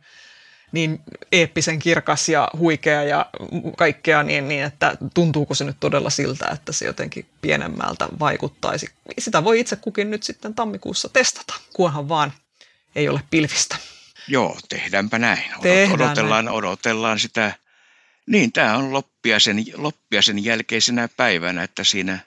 [0.71, 0.99] niin
[1.31, 3.25] eeppisen kirkas ja huikea ja
[3.77, 8.89] kaikkea, niin, niin että tuntuuko se nyt todella siltä, että se jotenkin pienemmältä vaikuttaisi.
[9.17, 12.33] Sitä voi itse kukin nyt sitten tammikuussa testata, kunhan vaan
[12.95, 13.77] ei ole pilvistä.
[14.27, 15.43] Joo, tehdäänpä näin.
[15.61, 16.57] Tehdään odotellaan, näin.
[16.57, 17.53] odotellaan sitä.
[18.25, 22.19] Niin, tämä on loppiaisen, loppiaisen jälkeisenä päivänä, että siinä,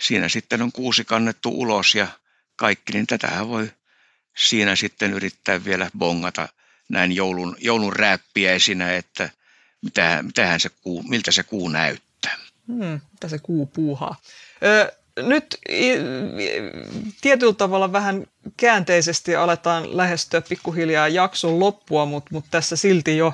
[0.00, 2.06] siinä sitten on kuusi kannettu ulos ja
[2.56, 3.72] kaikki, niin tätähän voi
[4.36, 6.48] siinä sitten yrittää vielä bongata–
[6.88, 9.30] näin joulun, joulun rääppiäisinä, että
[9.82, 12.36] mitä, mitähän se kuu, miltä se kuu näyttää.
[12.66, 14.16] Hmm, mitä se kuu puuhaa.
[14.64, 15.58] Ö, nyt
[17.20, 23.32] tietyllä tavalla vähän käänteisesti aletaan lähestyä pikkuhiljaa jakson loppua, mutta, mutta tässä silti jo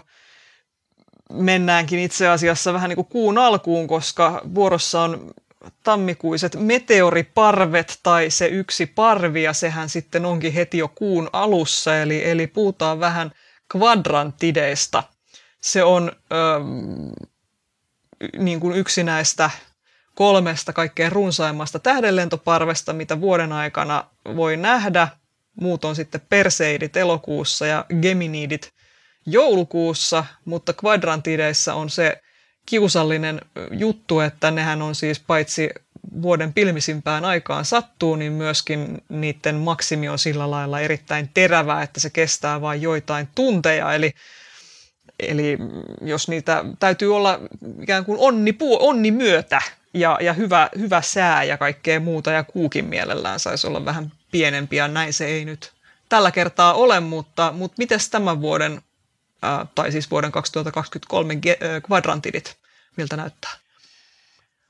[1.33, 5.31] mennäänkin itse asiassa vähän niin kuin kuun alkuun, koska vuorossa on
[5.85, 12.31] tammikuiset meteoriparvet tai se yksi parvi ja sehän sitten onkin heti jo kuun alussa, eli,
[12.31, 13.33] eli puhutaan vähän
[13.73, 15.03] kvadrantideista.
[15.61, 16.37] Se on ö,
[18.39, 19.51] niin kuin yksi näistä
[20.15, 24.05] kolmesta kaikkein runsaimmasta tähdenlentoparvesta, mitä vuoden aikana
[24.37, 25.09] voi nähdä.
[25.61, 28.73] Muut on sitten perseidit elokuussa ja geminidit
[29.27, 32.21] joulukuussa, mutta kvadrantideissa on se
[32.67, 35.71] kiusallinen juttu, että nehän on siis paitsi
[36.23, 42.11] vuoden pilmisimpään aikaan sattuu, niin myöskin niiden maksimi on sillä lailla erittäin terävää, että se
[42.11, 43.95] kestää vain joitain tunteja.
[43.95, 44.12] Eli,
[45.21, 45.59] eli
[46.01, 47.41] jos niitä täytyy olla
[47.83, 49.62] ikään kuin onni, onni myötä
[49.95, 54.77] ja, ja hyvä, hyvä sää ja kaikkea muuta, ja kuukin mielellään saisi olla vähän pienempi,
[54.77, 55.73] ja näin se ei nyt
[56.09, 58.83] tällä kertaa ole, mutta, mutta miten tämän vuoden,
[59.43, 61.35] ää, tai siis vuoden 2023
[61.87, 62.57] kvadrantidit,
[62.97, 63.62] miltä näyttää?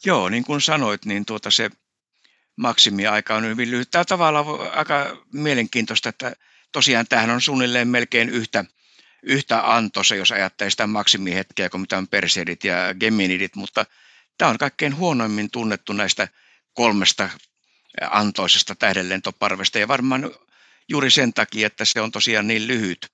[0.05, 1.71] Joo, niin kuin sanoit, niin tuota se
[2.57, 3.91] maksimiaika on hyvin lyhyt.
[3.91, 6.33] Tämä tavallaan aika mielenkiintoista, että
[6.73, 8.65] tosiaan tähän on suunnilleen melkein yhtä,
[9.23, 13.87] yhtä antoisa, jos ajattelee sitä maksimihetkeä kuin mitä on Perseidit ja Geminidit, mutta
[14.39, 16.29] tämä on kaikkein huonoimmin tunnettu näistä
[16.73, 17.31] kolmesta
[18.11, 20.31] antoisesta tähdenlentoparvesta ja varmaan
[20.89, 23.13] juuri sen takia, että se on tosiaan niin lyhyt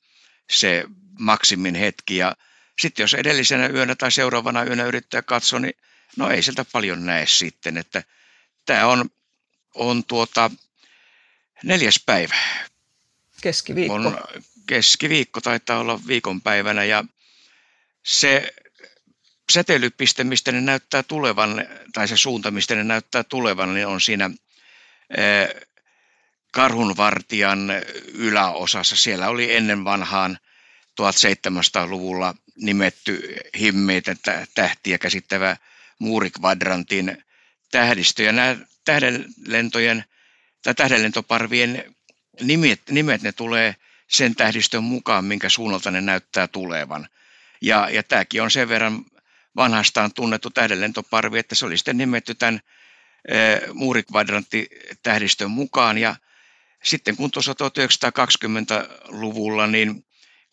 [0.50, 0.84] se
[1.18, 2.36] maksimin hetki ja
[2.80, 5.74] sitten jos edellisenä yönä tai seuraavana yönä yrittää katsoa, niin
[6.18, 8.02] no ei sieltä paljon näe sitten, että
[8.66, 9.10] tämä on,
[9.74, 10.50] on tuota,
[11.64, 12.36] neljäs päivä.
[13.40, 13.94] Keskiviikko.
[13.94, 14.18] On
[14.66, 17.04] keskiviikko taitaa olla viikonpäivänä ja
[18.02, 18.54] se
[19.52, 24.30] säteilypiste, mistä ne näyttää tulevan, tai se suunta, mistä ne näyttää tulevan, niin on siinä
[26.52, 27.68] karhunvartijan
[28.14, 28.96] yläosassa.
[28.96, 30.38] Siellä oli ennen vanhaan
[31.00, 34.16] 1700-luvulla nimetty himmeitä
[34.54, 35.56] tähtiä käsittävä
[35.98, 37.24] muurikvadrantin
[37.70, 38.22] tähdistö.
[38.22, 40.04] Ja nämä tähdenlentojen
[40.62, 41.94] tai tähdenlentoparvien
[42.40, 43.76] nimet, nimet ne tulee
[44.08, 47.08] sen tähdistön mukaan, minkä suunnalta ne näyttää tulevan.
[47.60, 49.04] Ja, ja tämäkin on sen verran
[49.56, 52.60] vanhastaan tunnettu tähdenlentoparvi, että se oli sitten nimetty tämän
[53.74, 55.98] muurikvadrantti-tähdistön mukaan.
[55.98, 56.16] Ja
[56.84, 60.04] sitten kun tuossa 1920-luvulla niin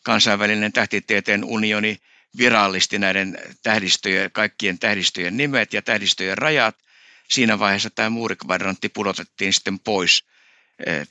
[0.02, 1.98] kansainvälinen tähtitieteen unioni
[2.38, 6.76] virallisti näiden tähdistöjen, kaikkien tähdistöjen nimet ja tähdistöjen rajat,
[7.28, 10.24] siinä vaiheessa tämä muurikvadrantti pudotettiin sitten pois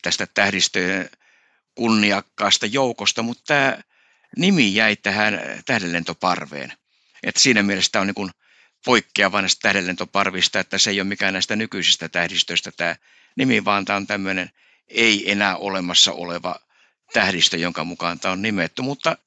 [0.02, 1.10] tästä tähdistöjen
[1.76, 3.78] kunniakkaasta joukosta, mutta tämä
[4.38, 6.74] nimi jäi tähän tähdenlentoparveen.
[7.24, 8.32] Et siinä mielessä tämä on niin
[8.86, 12.96] poikkeava näistä tähdenlentoparvista, että se ei ole mikään näistä nykyisistä tähdistöistä tämä
[13.36, 14.50] nimi, vaan tämä on tämmöinen
[14.88, 16.56] ei enää olemassa oleva
[17.14, 18.82] tähdistö, jonka mukaan tämä on nimetty.
[18.82, 19.18] Mutta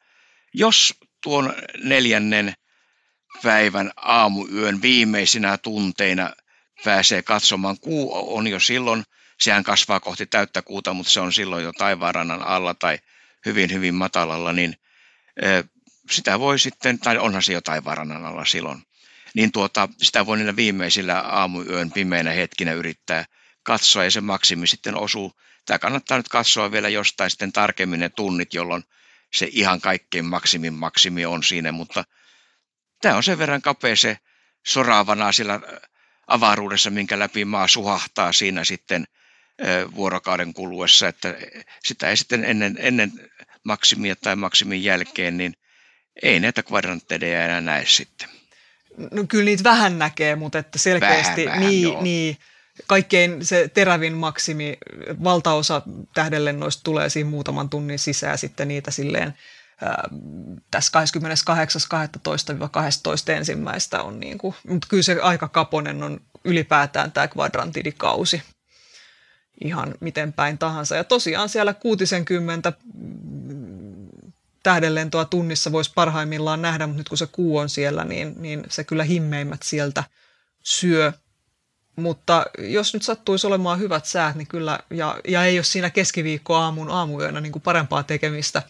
[0.55, 2.55] jos tuon neljännen
[3.43, 6.31] päivän aamuyön viimeisinä tunteina
[6.85, 9.05] pääsee katsomaan, kuu on jo silloin,
[9.41, 12.99] sehän kasvaa kohti täyttä kuuta, mutta se on silloin jo taivaanrannan alla tai
[13.47, 14.75] hyvin, hyvin matalalla, niin
[16.11, 18.83] sitä voi sitten, tai onhan se jo taivaanrannan alla silloin,
[19.35, 23.25] niin tuota, sitä voi niillä viimeisillä aamuyön pimeinä hetkinä yrittää
[23.63, 25.33] katsoa ja se maksimi sitten osuu.
[25.67, 28.85] Tämä kannattaa nyt katsoa vielä jostain sitten tarkemmin ne tunnit, jolloin
[29.33, 32.05] se ihan kaikkein maksimin maksimi on siinä, mutta
[33.03, 34.19] tämä on sen verran kapea se
[34.67, 35.61] soraavana sillä
[36.27, 39.05] avaruudessa, minkä läpi maa suhahtaa siinä sitten
[39.95, 41.35] vuorokauden kuluessa, että
[41.85, 43.13] sitä ei sitten ennen, ennen
[43.65, 45.55] maksimia tai maksimin jälkeen, niin
[46.23, 48.29] ei näitä kvadrantteja enää näe sitten.
[49.13, 52.03] No kyllä niitä vähän näkee, mutta että selkeästi vähän, vähän, niin, joo.
[52.03, 52.37] niin,
[52.87, 54.79] kaikkein se terävin maksimi,
[55.25, 55.83] valtaosa
[56.15, 59.35] tähdenlennoista tulee siinä muutaman tunnin sisään sitten niitä silleen
[60.71, 60.93] tässä
[63.31, 68.43] 28.12-12 ensimmäistä on niin kuin, mutta kyllä se aika kaponen on ylipäätään tämä kvadrantidikausi
[69.65, 70.97] ihan miten päin tahansa.
[70.97, 72.73] Ja tosiaan siellä 60
[74.63, 78.85] tähdenlentoa tunnissa voisi parhaimmillaan nähdä, mutta nyt kun se kuu on siellä, niin, niin se
[78.85, 80.05] kyllä himmeimmät sieltä
[80.63, 81.13] syö.
[81.99, 86.55] Mutta jos nyt sattuisi olemaan hyvät säät, niin kyllä, ja, ja ei ole siinä keskiviikko
[86.57, 88.63] aamun aamuyönä niin kuin parempaa tekemistä,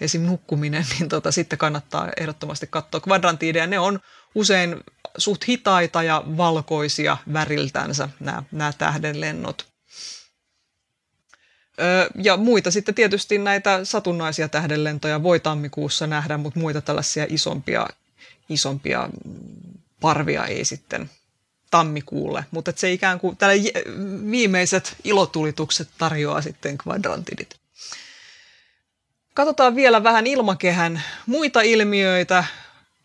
[0.00, 0.22] esim.
[0.22, 3.66] nukkuminen, niin tota, sitten kannattaa ehdottomasti katsoa kvadrantiideja.
[3.66, 4.00] Ne on
[4.34, 4.80] usein
[5.18, 9.66] suht hitaita ja valkoisia väriltänsä nämä, nämä tähdenlennot.
[12.14, 17.86] Ja muita sitten tietysti näitä satunnaisia tähdenlentoja voi tammikuussa nähdä, mutta muita tällaisia isompia,
[18.48, 19.08] isompia
[20.00, 21.10] parvia ei sitten
[21.74, 22.44] tammikuulle.
[22.50, 23.54] Mutta se ikään kuin tälle
[24.30, 27.56] viimeiset ilotulitukset tarjoaa sitten kvadrantidit.
[29.34, 32.44] Katsotaan vielä vähän ilmakehän muita ilmiöitä.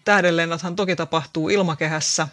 [0.06, 2.28] Tähdenlennothan toki tapahtuu ilmakehässä,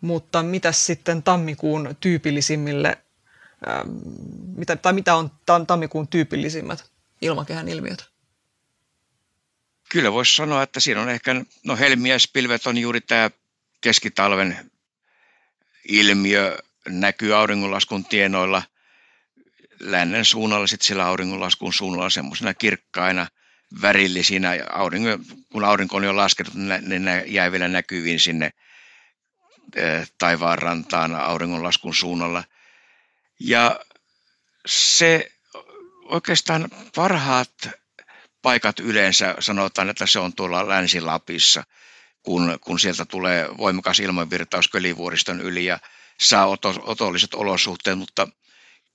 [0.00, 2.98] mutta mitä sitten tammikuun tyypillisimmille
[3.68, 3.88] Ähm,
[4.56, 5.30] mitä, tai mitä on
[5.66, 6.90] tammikuun tyypillisimmät
[7.22, 8.10] ilmakehän ilmiöt?
[9.88, 13.30] Kyllä voisi sanoa, että siinä on ehkä, no helmiäispilvet on juuri tämä
[13.80, 14.70] keskitalven
[15.88, 18.62] ilmiö, näkyy auringonlaskun tienoilla.
[19.80, 23.26] Lännen suunnalla, sitten sillä auringonlaskun suunnalla semmoisena kirkkaina,
[23.82, 24.50] värillisinä.
[24.72, 25.08] Aurinko,
[25.52, 28.50] kun aurinko on jo laskenut, niin ne jäi vielä näkyviin sinne
[30.18, 32.44] taivaanrantaan auringonlaskun suunnalla–
[33.40, 33.80] ja
[34.66, 35.32] se
[36.04, 37.68] oikeastaan parhaat
[38.42, 41.64] paikat yleensä sanotaan, että se on tuolla Länsi-Lapissa,
[42.22, 45.78] kun, kun sieltä tulee voimakas ilmanvirtaus Kölivuoriston yli ja
[46.20, 48.28] saa oto, otolliset olosuhteet, mutta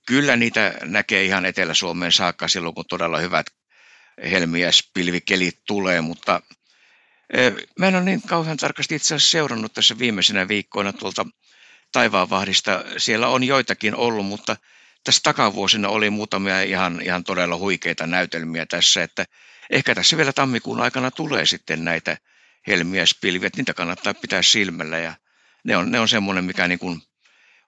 [0.06, 3.46] kyllä niitä näkee ihan Etelä-Suomeen saakka silloin, kun todella hyvät
[4.30, 6.40] helmiäispilvikelit tulee, mutta
[7.32, 11.26] e, Mä en ole niin kauhean tarkasti itse asiassa seurannut tässä viimeisenä viikkoina tuolta
[11.92, 12.84] taivaanvahdista.
[12.96, 14.56] Siellä on joitakin ollut, mutta
[15.04, 19.24] tässä takavuosina oli muutamia ihan, ihan todella huikeita näytelmiä tässä, että
[19.70, 22.16] ehkä tässä vielä tammikuun aikana tulee sitten näitä
[22.66, 25.14] helmiäispilviä, että niitä kannattaa pitää silmällä ja
[25.64, 27.02] ne on, ne on semmoinen, mikä niin kuin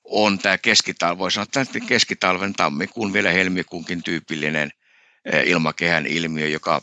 [0.05, 4.71] on tämä keskitalvi, voi sanoa, että keskitalven tammikuun vielä helmikuunkin tyypillinen
[5.33, 6.83] eh, ilmakehän ilmiö, joka,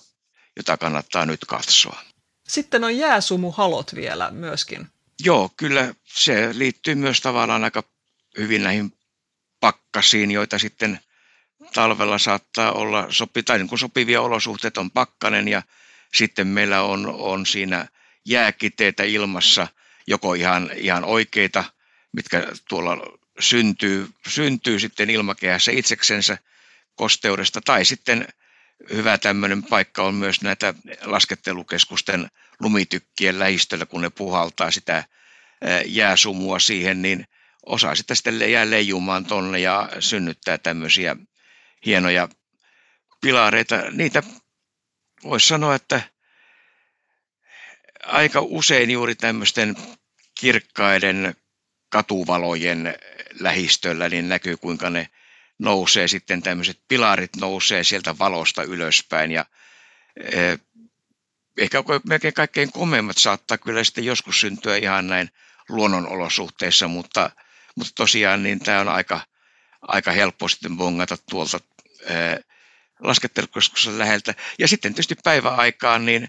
[0.58, 2.02] jota kannattaa nyt katsoa.
[2.48, 4.88] Sitten on jääsumuhalot vielä myöskin.
[5.24, 7.84] Joo, kyllä se liittyy myös tavallaan aika
[8.38, 8.94] hyvin näihin
[9.60, 11.00] pakkasiin, joita sitten
[11.74, 15.62] talvella saattaa olla sopi, tai niin kuin sopivia olosuhteet on pakkanen ja
[16.14, 17.88] sitten meillä on, on siinä
[18.26, 19.68] jääkiteitä ilmassa,
[20.08, 21.64] joko ihan, ihan oikeita,
[22.12, 26.38] mitkä tuolla syntyy, syntyy sitten ilmakehässä itseksensä
[26.96, 28.28] kosteudesta, tai sitten
[28.94, 32.28] hyvä tämmöinen paikka on myös näitä laskettelukeskusten
[32.60, 35.04] lumitykkien lähistöllä, kun ne puhaltaa sitä
[35.86, 37.28] jääsumua siihen, niin
[37.66, 41.16] osa sitä sitten jää leijumaan tonne ja synnyttää tämmöisiä
[41.86, 42.30] hienoja
[43.22, 43.76] pilareita.
[43.92, 44.24] Niitä
[45.24, 46.02] voisi sanoa, että
[48.06, 49.76] aika usein juuri tämmöisten
[50.40, 51.36] kirkkaiden
[51.90, 52.96] katuvalojen
[53.40, 55.10] lähistöllä niin näkyy, kuinka ne
[55.60, 59.46] nousee sitten tämmöiset pilarit nousee sieltä valosta ylöspäin ja
[60.24, 60.60] eh,
[61.58, 65.30] ehkä melkein kaikkein komeimmat saattaa kyllä sitten joskus syntyä ihan näin
[65.70, 67.30] luonnonolosuhteissa, mutta,
[67.76, 69.22] mutta tosiaan niin tämä on aika,
[69.82, 71.60] aika helppo sitten bongata tuolta
[72.02, 72.40] eh,
[73.00, 74.34] laskettelukeskuksen läheltä.
[74.60, 76.28] Ja sitten tietysti päiväaikaan, niin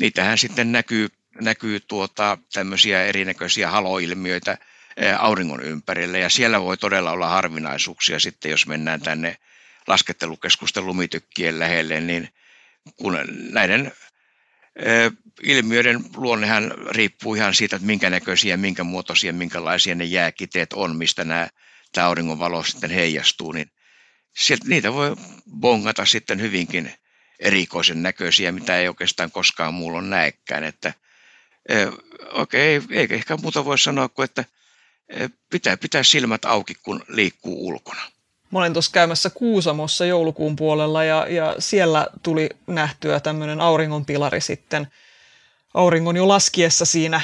[0.00, 1.08] niitähän sitten näkyy,
[1.40, 4.58] näkyy tuota, tämmöisiä erinäköisiä haloilmiöitä
[5.18, 6.18] auringon ympärillä.
[6.18, 9.36] Ja siellä voi todella olla harvinaisuuksia sitten, jos mennään tänne
[9.86, 12.28] laskettelukeskusten lumitykkien lähelle, niin
[12.96, 13.18] kun
[13.52, 13.92] näiden
[15.42, 21.24] ilmiöiden luonnehan riippuu ihan siitä, että minkä näköisiä, minkä muotoisia, minkälaisia ne jääkiteet on, mistä
[21.24, 21.48] nämä,
[21.92, 23.70] tämä auringonvalo sitten heijastuu, niin
[24.36, 25.16] sieltä, niitä voi
[25.60, 26.92] bongata sitten hyvinkin
[27.40, 30.64] erikoisen näköisiä, mitä ei oikeastaan koskaan muulla näekään.
[30.64, 30.92] Että,
[32.32, 34.44] okei, okay, ei ehkä muuta voi sanoa kuin, että
[35.50, 38.00] pitää pitää silmät auki, kun liikkuu ulkona.
[38.52, 44.86] Mä olin tuossa käymässä Kuusamossa joulukuun puolella ja, ja siellä tuli nähtyä tämmöinen auringonpilari sitten
[45.74, 47.20] auringon jo laskiessa siinä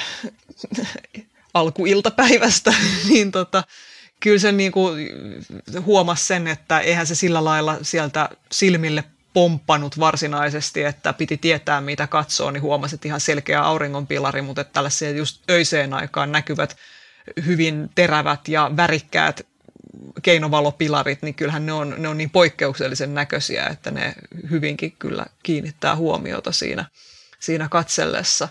[1.55, 2.75] alkuiltapäivästä,
[3.09, 3.64] niin tota,
[4.20, 4.90] kyllä se niinku
[5.85, 12.07] huomasi sen, että eihän se sillä lailla sieltä silmille pomppanut varsinaisesti, että piti tietää mitä
[12.07, 16.77] katsoo, niin huomasi, että ihan selkeä auringonpilari, mutta että tällaisia just öiseen aikaan näkyvät
[17.47, 19.47] hyvin terävät ja värikkäät
[20.23, 24.14] keinovalopilarit, niin kyllähän ne on, ne on niin poikkeuksellisen näköisiä, että ne
[24.51, 26.85] hyvinkin kyllä kiinnittää huomiota siinä,
[27.40, 28.49] siinä katsellessa.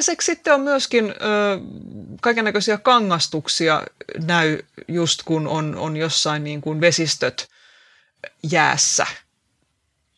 [0.00, 1.14] Se sitten on myöskin ö,
[2.20, 3.82] kaikenlaisia kangastuksia
[4.26, 7.48] näy just kun on, on jossain niin kuin vesistöt
[8.50, 9.06] jäässä?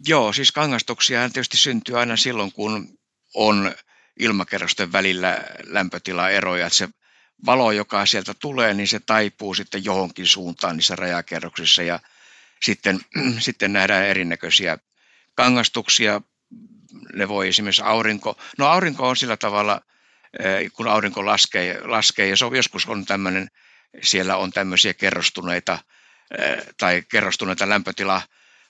[0.07, 2.99] Joo, siis kangastuksia tietysti syntyy aina silloin, kun
[3.35, 3.75] on
[4.21, 6.89] ilmakerrosten välillä lämpötilaeroja, että se
[7.47, 12.01] valo, joka sieltä tulee, niin se taipuu sitten johonkin suuntaan niissä rajakerroksissa ja
[12.63, 13.01] sitten,
[13.39, 14.79] sitten nähdään erinäköisiä
[15.35, 16.21] kangastuksia.
[17.15, 19.81] Ne voi esimerkiksi aurinko, no aurinko on sillä tavalla,
[20.39, 23.49] eh, kun aurinko laskee, laskee ja se on, joskus on tämmöinen,
[24.03, 25.79] siellä on tämmöisiä kerrostuneita
[26.39, 28.23] eh, tai kerrostuneita lämpötila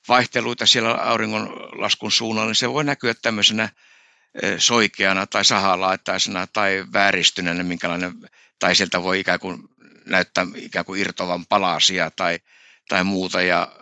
[0.09, 3.69] vaihteluita siellä auringon laskun suunnalla, niin se voi näkyä tämmöisenä
[4.59, 8.13] soikeana tai sahalaitaisena tai vääristyneenä, minkälainen
[8.59, 9.59] tai sieltä voi ikään kuin
[10.07, 12.39] näyttää ikään kuin irtovan palasia tai,
[12.89, 13.43] tai muuta.
[13.43, 13.73] Ja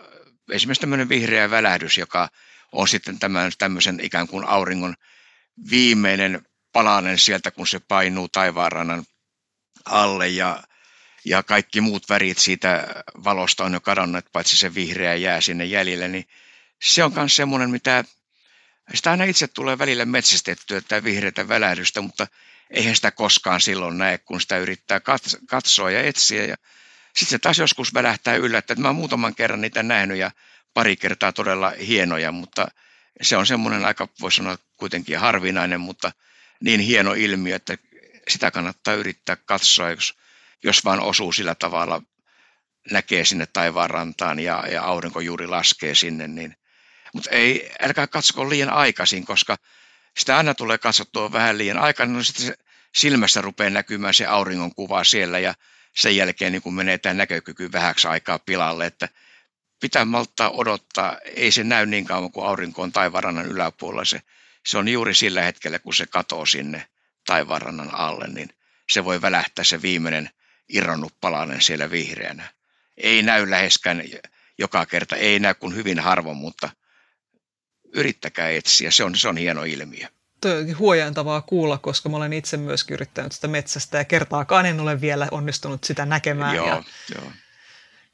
[0.51, 2.29] esimerkiksi tämmöinen vihreä välähdys, joka
[2.71, 4.95] on sitten tämän, tämmöisen ikään kuin auringon
[5.69, 9.03] viimeinen palanen sieltä, kun se painuu taivaanrannan
[9.85, 10.63] alle ja,
[11.29, 12.87] ja kaikki muut värit siitä
[13.23, 16.27] valosta on jo kadonneet, paitsi se vihreä jää sinne jäljelle, niin
[16.81, 18.03] se on myös semmoinen, mitä
[18.93, 22.27] sitä aina itse tulee välillä metsästettyä, tämä vihreätä välähdystä, mutta
[22.69, 25.01] eihän sitä koskaan silloin näe, kun sitä yrittää
[25.49, 26.45] katsoa ja etsiä.
[26.45, 26.55] Ja
[27.15, 30.31] sitten se taas joskus välähtää yllättää, että mä muutaman kerran niitä nähnyt ja
[30.73, 32.67] pari kertaa todella hienoja, mutta
[33.21, 36.11] se on semmoinen aika, voisi sanoa kuitenkin harvinainen, mutta
[36.63, 37.77] niin hieno ilmiö, että
[38.27, 40.13] sitä kannattaa yrittää katsoa, jos,
[40.63, 42.01] jos vaan osuu sillä tavalla,
[42.91, 46.55] näkee sinne taivaanrantaan ja, ja aurinko juuri laskee sinne, niin
[47.13, 49.57] mutta ei, älkää katsko liian aikaisin, koska
[50.17, 52.53] sitä aina tulee katsottua vähän liian aikana, no sitten
[52.95, 55.53] silmässä rupeaa näkymään se auringon kuva siellä ja
[55.95, 59.09] sen jälkeen niin kun menee tämä näkökyky vähäksi aikaa pilalle, että
[59.79, 64.21] pitää malttaa odottaa, ei se näy niin kauan kuin aurinko on taivarannan yläpuolella, se,
[64.65, 66.87] se on juuri sillä hetkellä, kun se katoo sinne
[67.25, 68.49] taivarannan alle, niin
[68.89, 70.29] se voi välähtää se viimeinen
[70.69, 72.43] irronnut palanen siellä vihreänä.
[72.97, 74.03] Ei näy läheskään
[74.57, 76.69] joka kerta, ei näy kuin hyvin harvoin, mutta
[77.93, 80.07] yrittäkää etsiä, se on, se on hieno ilmiö.
[80.41, 84.79] Tuo on huojentavaa kuulla, koska mä olen itse myöskin yrittänyt sitä metsästä ja kertaakaan en
[84.79, 86.55] ole vielä onnistunut sitä näkemään.
[86.55, 86.83] Joo, ja
[87.15, 87.31] joo.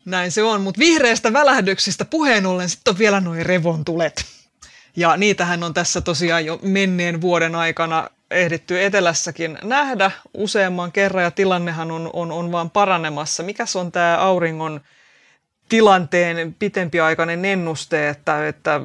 [0.05, 4.25] Näin se on, mutta vihreästä välähdyksistä puheen ollen sitten on vielä noin revontulet.
[4.95, 11.31] Ja niitähän on tässä tosiaan jo menneen vuoden aikana ehditty etelässäkin nähdä useamman kerran ja
[11.31, 13.43] tilannehan on, on, on vaan paranemassa.
[13.43, 14.81] Mikäs on tämä auringon
[15.69, 18.81] tilanteen pitempiaikainen ennuste, että, että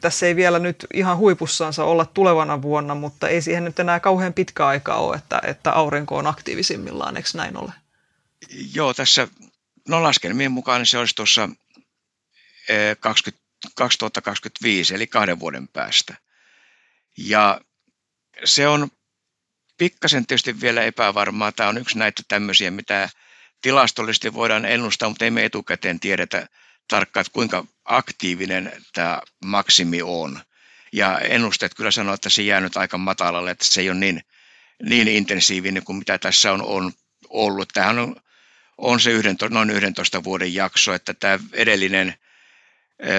[0.00, 4.34] tässä ei vielä nyt ihan huipussaansa olla tulevana vuonna, mutta ei siihen nyt enää kauhean
[4.34, 7.72] pitkä aika ole, että, että aurinko on aktiivisimmillaan, eikö näin ole?
[8.74, 9.28] Joo, tässä
[9.88, 11.48] no laskelmien mukaan se olisi tuossa
[13.00, 13.44] 20,
[13.74, 16.14] 2025, eli kahden vuoden päästä.
[17.16, 17.60] Ja
[18.44, 18.88] se on
[19.78, 21.52] pikkasen tietysti vielä epävarmaa.
[21.52, 23.08] Tämä on yksi näitä tämmöisiä, mitä
[23.62, 26.46] tilastollisesti voidaan ennustaa, mutta emme etukäteen tiedetä
[26.88, 30.40] tarkkaan, että kuinka aktiivinen tämä maksimi on.
[30.92, 34.20] Ja ennusteet kyllä sanoo, että se jää nyt aika matalalle, että se ei ole niin,
[34.82, 36.92] niin intensiivinen kuin mitä tässä on, on
[37.28, 37.68] ollut.
[37.68, 38.16] Tämähän on,
[38.78, 42.14] on se 11, noin 11 vuoden jakso, että tämä edellinen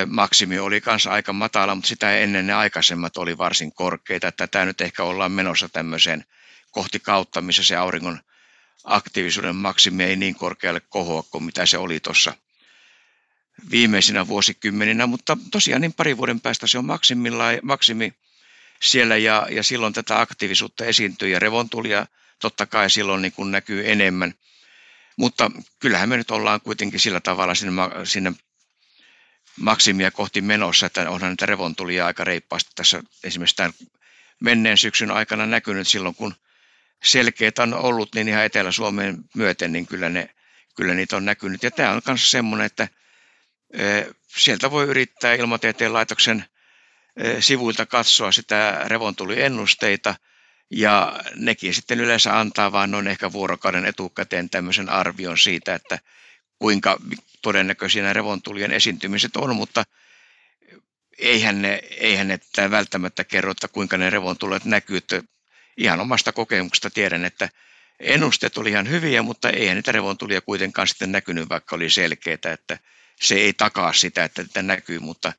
[0.07, 4.27] maksimi oli kanssa aika matala, mutta sitä ennen ne aikaisemmat oli varsin korkeita.
[4.27, 6.25] Että tämä nyt ehkä ollaan menossa tämmöiseen
[6.71, 8.19] kohti kautta, missä se auringon
[8.83, 12.33] aktiivisuuden maksimi ei niin korkealle kohoa kuin mitä se oli tuossa
[13.71, 16.85] viimeisinä vuosikymmeninä, mutta tosiaan niin pari vuoden päästä se on
[17.63, 18.13] maksimi
[18.81, 22.05] siellä ja, ja silloin tätä aktiivisuutta esiintyy ja revontulia
[22.39, 24.33] totta kai silloin niin kuin näkyy enemmän.
[25.17, 28.33] Mutta kyllähän me nyt ollaan kuitenkin sillä tavalla sinne, sinne
[29.59, 33.73] maksimia kohti menossa, että onhan niitä revontulia aika reippaasti tässä esimerkiksi tämän
[34.39, 36.35] menneen syksyn aikana näkynyt silloin, kun
[37.03, 40.29] selkeät on ollut, niin ihan Etelä-Suomeen myöten, niin kyllä, ne,
[40.75, 41.63] kyllä niitä on näkynyt.
[41.63, 42.87] Ja tämä on myös semmoinen, että
[44.27, 46.45] sieltä voi yrittää ilmatieteen laitoksen
[47.39, 50.15] sivuilta katsoa sitä revontuliennusteita,
[50.71, 55.99] ja nekin sitten yleensä antaa vain noin ehkä vuorokauden etukäteen tämmöisen arvion siitä, että
[56.59, 56.97] kuinka
[57.41, 59.83] todennäköisiä nämä revontulien esiintymiset on, mutta
[61.19, 62.39] eihän ne, eihän ne
[62.71, 64.97] välttämättä kerro, että kuinka ne revontulet näkyy.
[64.97, 65.23] Että
[65.77, 67.49] ihan omasta kokemuksesta tiedän, että
[67.99, 72.79] ennusteet oli ihan hyviä, mutta eihän niitä revontulia kuitenkaan sitten näkynyt, vaikka oli selkeää, että
[73.21, 75.33] se ei takaa sitä, että niitä näkyy, mutta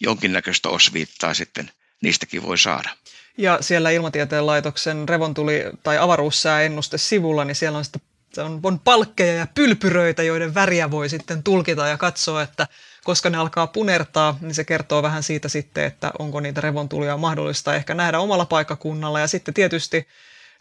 [0.00, 1.70] jonkinnäköistä osviittaa sitten
[2.02, 2.90] niistäkin voi saada.
[3.38, 8.07] Ja siellä Ilmatieteen laitoksen revontuli- tai avaruussääennuste sivulla, niin siellä on sitten
[8.38, 12.66] on, on palkkeja ja pylpyröitä, joiden väriä voi sitten tulkita ja katsoa, että
[13.04, 17.74] koska ne alkaa punertaa, niin se kertoo vähän siitä sitten, että onko niitä revontulia mahdollista
[17.74, 19.20] ehkä nähdä omalla paikkakunnalla.
[19.20, 20.08] Ja sitten tietysti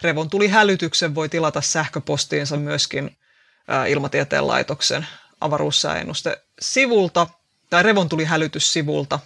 [0.01, 3.18] revontulihälytyksen voi tilata sähköpostiinsa myöskin
[3.88, 5.07] Ilmatieteen laitoksen
[5.41, 7.28] avaruussääennuste sivulta
[7.70, 9.20] tai revontulihälytyssivulta.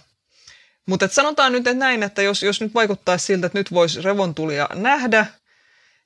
[0.86, 4.68] Mutta sanotaan nyt että näin, että jos, jos nyt vaikuttaa siltä, että nyt voisi revontulia
[4.74, 5.26] nähdä,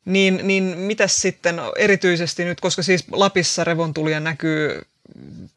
[0.07, 4.82] niin, niin mitäs sitten erityisesti nyt, koska siis Lapissa revontulia näkyy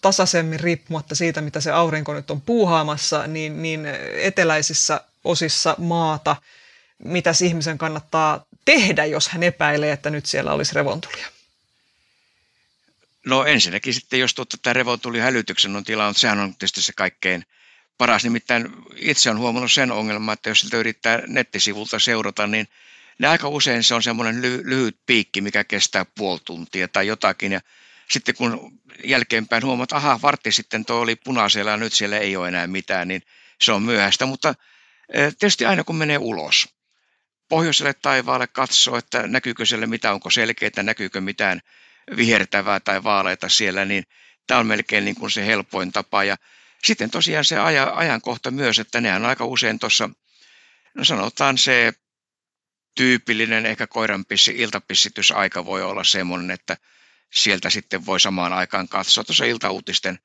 [0.01, 3.85] tasaisemmin riippumatta siitä, mitä se aurinko nyt on puuhaamassa, niin, niin
[4.21, 6.35] eteläisissä osissa maata,
[7.03, 11.27] mitä ihmisen kannattaa tehdä, jos hän epäilee, että nyt siellä olisi revontulia?
[13.25, 17.45] No ensinnäkin sitten, jos tuota, tämä revontulihälytyksen on tilannut, sehän on tietysti se kaikkein
[17.97, 18.23] paras.
[18.23, 22.67] Nimittäin itse on huomannut sen ongelman, että jos sitä yrittää nettisivulta seurata, niin
[23.19, 27.51] ne aika usein se on semmoinen ly- lyhyt piikki, mikä kestää puoli tuntia tai jotakin.
[27.51, 27.59] Ja
[28.11, 32.35] sitten kun jälkeenpäin huomaat, että aha, vartti sitten tuo oli punaisella ja nyt siellä ei
[32.35, 33.21] ole enää mitään, niin
[33.61, 34.25] se on myöhäistä.
[34.25, 34.53] Mutta
[35.13, 36.67] eh, tietysti aina kun menee ulos,
[37.49, 41.61] pohjoiselle taivaalle katsoo, että näkyykö siellä mitä, onko selkeää, näkyykö mitään
[42.17, 44.03] vihertävää tai vaaleita siellä, niin
[44.47, 46.23] tämä on melkein niin kuin se helpoin tapa.
[46.23, 46.37] Ja
[46.83, 50.09] sitten tosiaan se aja, ajankohta myös, että nehän on aika usein tuossa,
[50.93, 51.93] no sanotaan se
[52.95, 56.77] tyypillinen ehkä koiranpissi, iltapissitysaika voi olla semmoinen, että
[57.33, 60.19] sieltä sitten voi samaan aikaan katsoa tuossa iltauutisten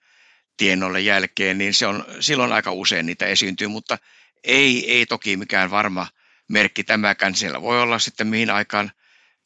[0.56, 3.98] tienolle jälkeen, niin se on, silloin aika usein niitä esiintyy, mutta
[4.44, 6.06] ei, ei toki mikään varma
[6.48, 7.34] merkki tämäkään.
[7.34, 8.92] Siellä voi olla sitten mihin aikaan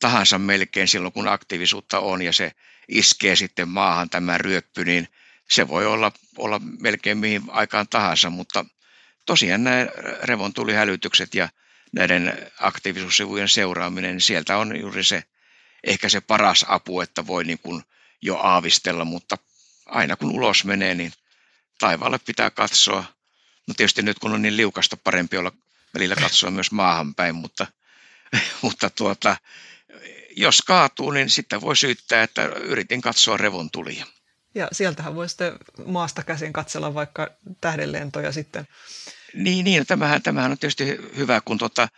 [0.01, 2.53] tahansa melkein silloin, kun aktiivisuutta on ja se
[2.89, 5.09] iskee sitten maahan tämä ryöppy, niin
[5.51, 8.65] se voi olla, olla melkein mihin aikaan tahansa, mutta
[9.27, 9.87] tosiaan nämä
[10.23, 11.49] revontulihälytykset ja
[11.93, 15.23] näiden aktiivisuussivujen seuraaminen, niin sieltä on juuri se
[15.85, 17.83] ehkä se paras apu, että voi niin kuin
[18.23, 19.39] jo aavistella, mutta
[19.87, 21.13] aina kun ulos menee, niin
[21.79, 23.05] taivaalle pitää katsoa.
[23.67, 25.53] No tietysti nyt kun on niin liukasta, parempi olla
[25.95, 27.67] välillä katsoa myös maahan päin, mutta,
[28.63, 29.37] mutta tuota,
[30.37, 34.07] jos kaatuu, niin sitten voi syyttää, että yritin katsoa revontulia.
[34.55, 35.53] Ja sieltähän voi sitten
[35.87, 37.31] maasta käsin katsella vaikka
[37.61, 38.69] tähdenlentoja sitten.
[39.35, 41.89] Niin, niin tämähän, tämähän on tietysti hyvä, kun tuota,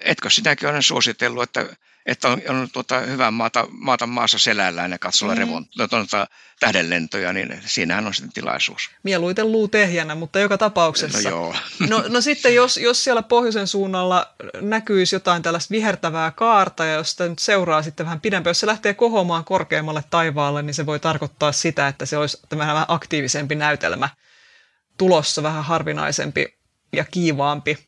[0.00, 1.76] etkö sinäkin ole suositellut, että
[2.06, 5.38] että on, on tuota, hyvä maata, maata maassa selällään ja katsoa mm.
[5.38, 6.26] revon, tuota,
[6.60, 8.90] tähdenlentoja, niin siinähän on sitten tilaisuus.
[9.02, 11.30] Mieluiten luu tehjänä, mutta joka tapauksessa.
[11.30, 11.54] No, joo.
[11.88, 17.10] no, no sitten jos, jos siellä pohjoisen suunnalla näkyisi jotain tällaista vihertävää kaarta, ja jos
[17.10, 21.00] sitä nyt seuraa sitten vähän pidempään, jos se lähtee kohomaan korkeammalle taivaalle, niin se voi
[21.00, 24.08] tarkoittaa sitä, että se olisi vähän aktiivisempi näytelmä
[24.98, 26.58] tulossa, vähän harvinaisempi
[26.92, 27.78] ja kiivaampi.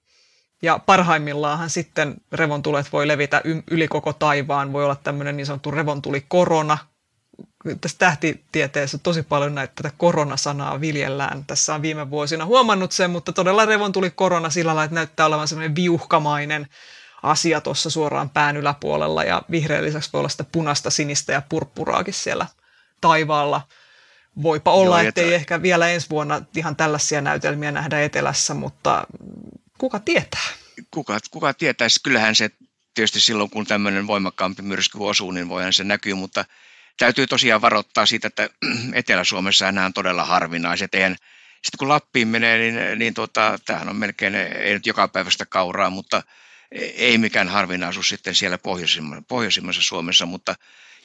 [0.62, 4.72] Ja parhaimmillaan sitten revontulet voi levitä yli koko taivaan.
[4.72, 6.78] Voi olla tämmöinen niin sanottu revontuli-korona.
[7.80, 11.44] Tässä tähtitieteessä tosi paljon näitä tätä koronasanaa viljellään.
[11.46, 15.48] Tässä on viime vuosina huomannut sen, mutta todella revontuli korona sillä lailla, että näyttää olevan
[15.48, 16.66] semmoinen viuhkamainen
[17.22, 19.24] asia tuossa suoraan pään yläpuolella.
[19.24, 22.46] Ja vihreän lisäksi voi olla sitä punaista, sinistä ja purppuraakin siellä
[23.00, 23.61] taivaalla.
[24.43, 25.34] Voipa olla, Joo, ettei että...
[25.37, 29.07] ehkä vielä ensi vuonna ihan tällaisia näytelmiä nähdä etelässä, mutta
[29.78, 30.49] kuka tietää?
[30.91, 32.01] Kuka, kuka tietäisi?
[32.03, 32.51] Kyllähän se
[32.95, 36.45] tietysti silloin, kun tämmöinen voimakkaampi myrsky osuu, niin voihan se näkyy, mutta
[36.99, 38.51] täytyy tosiaan varoittaa siitä, että
[38.93, 40.95] Etelä-Suomessa nämä on todella harvinaiset.
[40.95, 41.16] Eihän,
[41.62, 45.91] sitten kun Lappiin menee, niin, niin tota, tämähän on melkein, ei nyt joka päivästä kauraa,
[45.91, 46.22] mutta
[46.72, 50.55] ei mikään harvinaisuus sitten siellä pohjoisimmassa, pohjoisimmassa Suomessa, mutta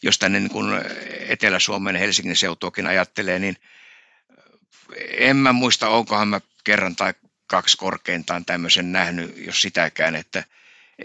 [0.01, 0.81] jos tänne niin kuin
[1.27, 3.57] Etelä-Suomen Helsingin seutuakin ajattelee, niin
[5.17, 7.13] en mä muista, onkohan mä kerran tai
[7.47, 10.43] kaksi korkeintaan tämmöisen nähnyt, jos sitäkään, että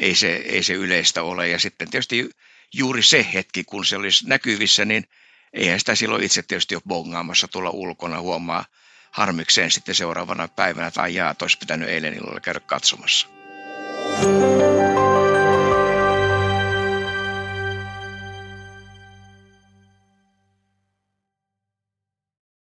[0.00, 1.48] ei se, ei se yleistä ole.
[1.48, 2.30] Ja sitten tietysti
[2.74, 5.08] juuri se hetki, kun se olisi näkyvissä, niin
[5.52, 8.64] eihän sitä silloin itse tietysti ole bongaamassa tuolla ulkona huomaa
[9.10, 13.28] harmikseen sitten seuraavana päivänä tai jaa, olisi pitänyt eilen illalla käydä katsomassa.
[14.22, 14.85] You